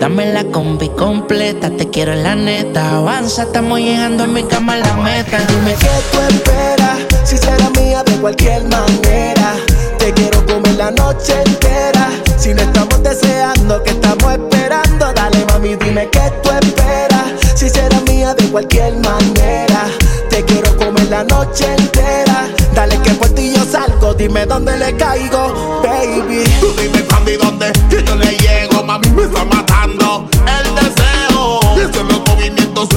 Dame 0.00 0.32
la 0.32 0.44
combi 0.44 0.88
completa, 0.90 1.70
te 1.70 1.88
quiero 1.88 2.12
en 2.12 2.22
la 2.22 2.34
neta. 2.34 2.96
Avanza, 2.96 3.44
estamos 3.44 3.80
llegando 3.80 4.24
a 4.24 4.26
mi 4.26 4.42
cama 4.44 4.74
a 4.74 4.76
la 4.76 4.94
meta. 4.94 5.38
Dime 5.48 5.74
qué 5.74 5.88
tú 6.12 6.18
esperas, 6.28 6.98
si 7.24 7.38
será 7.38 7.70
mía 7.70 8.02
de 8.04 8.12
cualquier 8.16 8.62
manera. 8.64 9.54
Te 9.98 10.12
quiero 10.12 10.44
comer 10.46 10.74
la 10.74 10.90
noche 10.90 11.34
entera. 11.44 12.10
Si 12.36 12.52
no 12.54 12.62
estamos 12.62 13.02
deseando, 13.02 13.82
que 13.82 13.90
estamos 13.90 14.32
esperando. 14.32 15.12
Dale 15.12 15.44
mami, 15.48 15.76
dime 15.76 16.08
qué 16.10 16.32
tú 16.42 16.50
esperas, 16.50 17.32
si 17.54 17.68
será 17.70 18.00
mía 18.02 18.34
de 18.34 18.44
cualquier 18.50 18.94
manera. 18.96 19.86
Te 20.28 20.44
quiero 20.44 20.76
comer 20.76 21.08
la 21.08 21.24
noche 21.24 21.64
entera 21.64 21.95
dime 24.16 24.46
dónde 24.46 24.76
le 24.76 24.96
caigo, 24.96 25.82
baby. 25.82 26.44
Tú 26.60 26.72
dime 26.80 27.02
cuándo 27.04 27.30
y 27.30 27.36
dónde, 27.36 27.72
que 27.90 28.04
yo 28.04 28.16
le 28.16 28.36
llego, 28.38 28.82
mami 28.82 29.08
me 29.10 29.22
está 29.22 29.44
matando 29.44 30.28
el 30.46 30.74
deseo. 30.74 31.60
Y 31.76 31.94
son 31.94 32.08
los 32.08 32.20
movimientos 32.26 32.88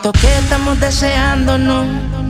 Tanto 0.00 0.20
que 0.20 0.32
estamos 0.38 0.78
deseándonos. 0.78 1.84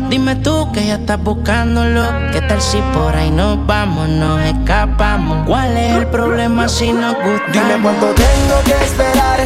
Dime 0.08 0.36
tú 0.36 0.72
que 0.72 0.86
ya 0.86 0.94
estás 0.94 1.22
buscándolo. 1.22 2.02
¿Qué 2.32 2.40
tal 2.40 2.62
si 2.62 2.78
por 2.94 3.14
ahí 3.14 3.30
nos 3.30 3.66
vamos, 3.66 4.08
nos 4.08 4.40
escapamos? 4.40 5.46
¿Cuál 5.46 5.76
es 5.76 5.96
el 5.96 6.06
problema 6.06 6.66
si 6.66 6.92
nos 6.92 7.14
gusta? 7.16 7.52
Dime 7.52 7.78
cuánto 7.82 8.06
tengo 8.14 8.62
que 8.64 8.72
esperar 8.72 9.40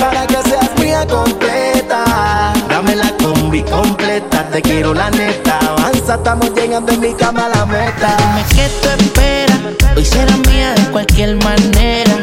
para 0.00 0.26
que 0.26 0.42
seas 0.48 0.70
mía 0.80 1.06
completa. 1.06 2.52
Dame 2.68 2.96
la 2.96 3.16
combi 3.18 3.62
completa, 3.62 4.48
te 4.50 4.62
quiero 4.62 4.92
la 4.92 5.08
neta. 5.10 5.60
Avanza, 5.60 6.16
estamos 6.16 6.52
llegando 6.52 6.90
en 6.90 7.00
mi 7.00 7.14
cama 7.14 7.50
la 7.54 7.66
meta. 7.66 8.16
Dime 8.18 8.44
que 8.48 8.68
tú 8.82 8.88
esperas, 8.88 9.58
hoy 9.96 10.04
será 10.04 10.36
mía 10.48 10.74
de 10.74 10.90
cualquier 10.90 11.36
manera. 11.36 12.16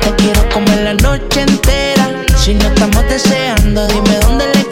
Te 0.00 0.14
quiero 0.14 0.48
comer 0.50 0.82
la 0.82 0.94
noche 0.94 1.40
entera. 1.40 2.08
Si 2.36 2.54
no 2.54 2.66
estamos 2.66 3.02
deseando, 3.08 3.86
dime 3.88 4.18
dónde 4.20 4.46
le 4.46 4.71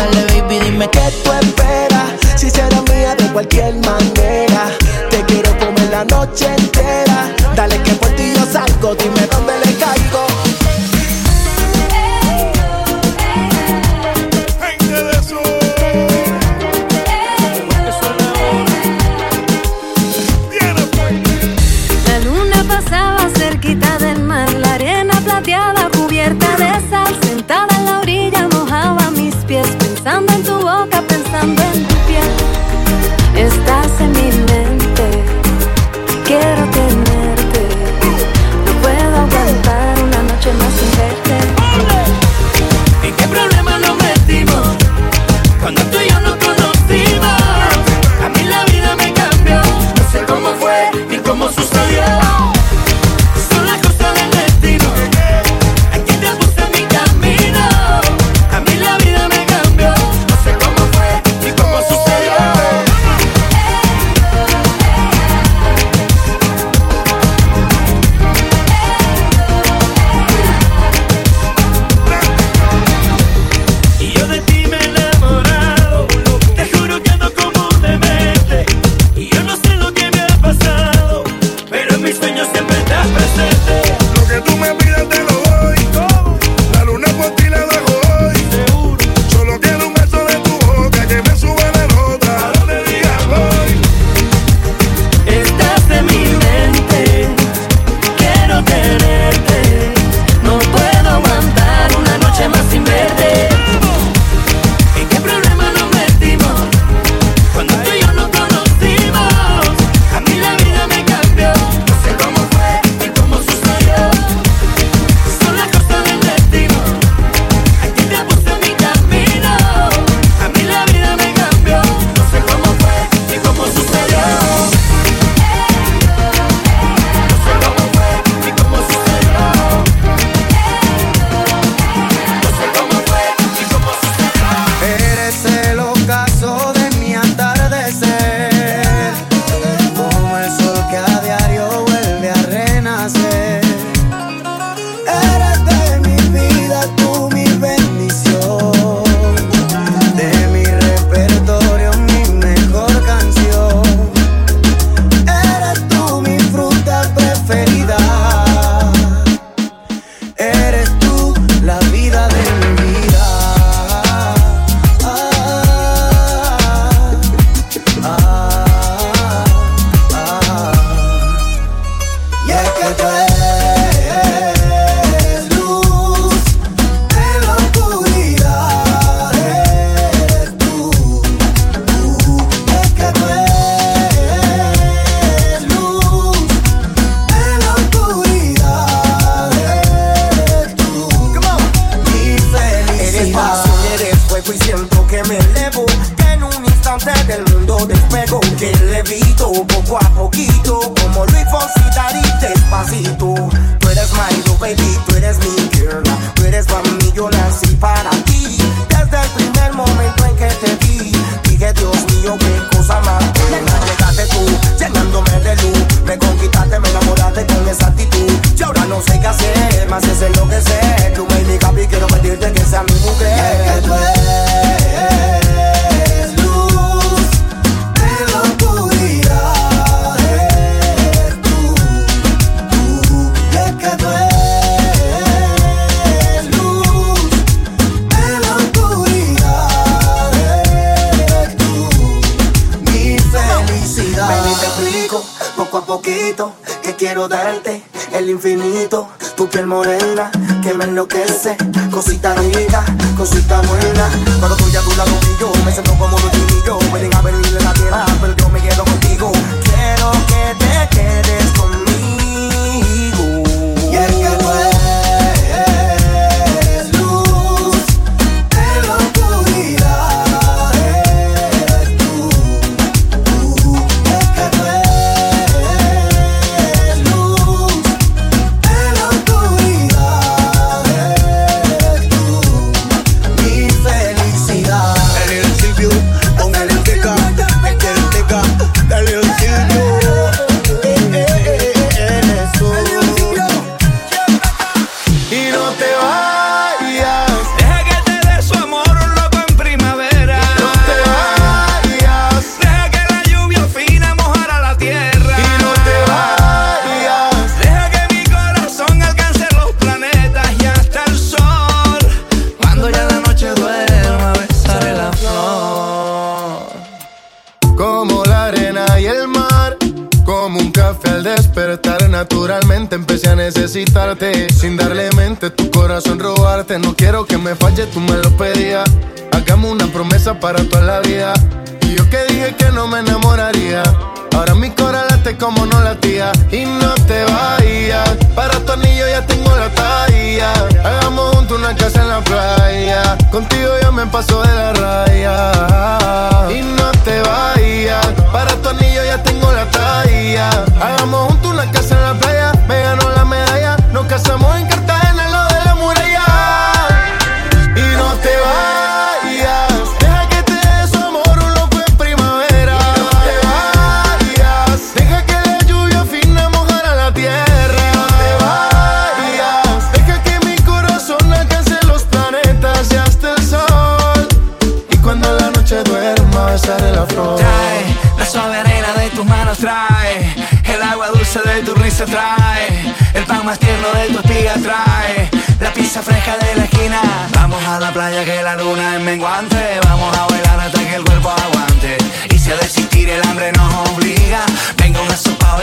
Dale, 0.00 0.24
baby, 0.40 0.58
dime 0.60 0.88
qué 0.88 1.12
tú 1.22 1.30
esperas. 1.30 2.08
Si 2.34 2.48
será 2.48 2.80
mía 2.88 3.14
de 3.16 3.30
cualquier 3.34 3.74
manera. 3.84 4.70
Te 5.10 5.22
quiero 5.26 5.50
comer 5.58 5.90
la 5.90 6.04
noche 6.06 6.46
entera. 6.56 7.30
Dale, 7.54 7.76
que 7.82 7.92
por 7.92 8.08
ti 8.16 8.32
yo 8.34 8.46
salgo. 8.50 8.94
Dime 8.94 9.26
dónde 9.30 9.52
le 9.58 9.74
caigo. 9.74 10.29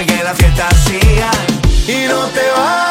Que 0.08 0.24
la 0.24 0.34
fiesta 0.34 0.70
siga. 0.86 1.32
Y 1.88 2.08
no 2.08 2.26
te 2.28 2.42
vayas 2.56 2.87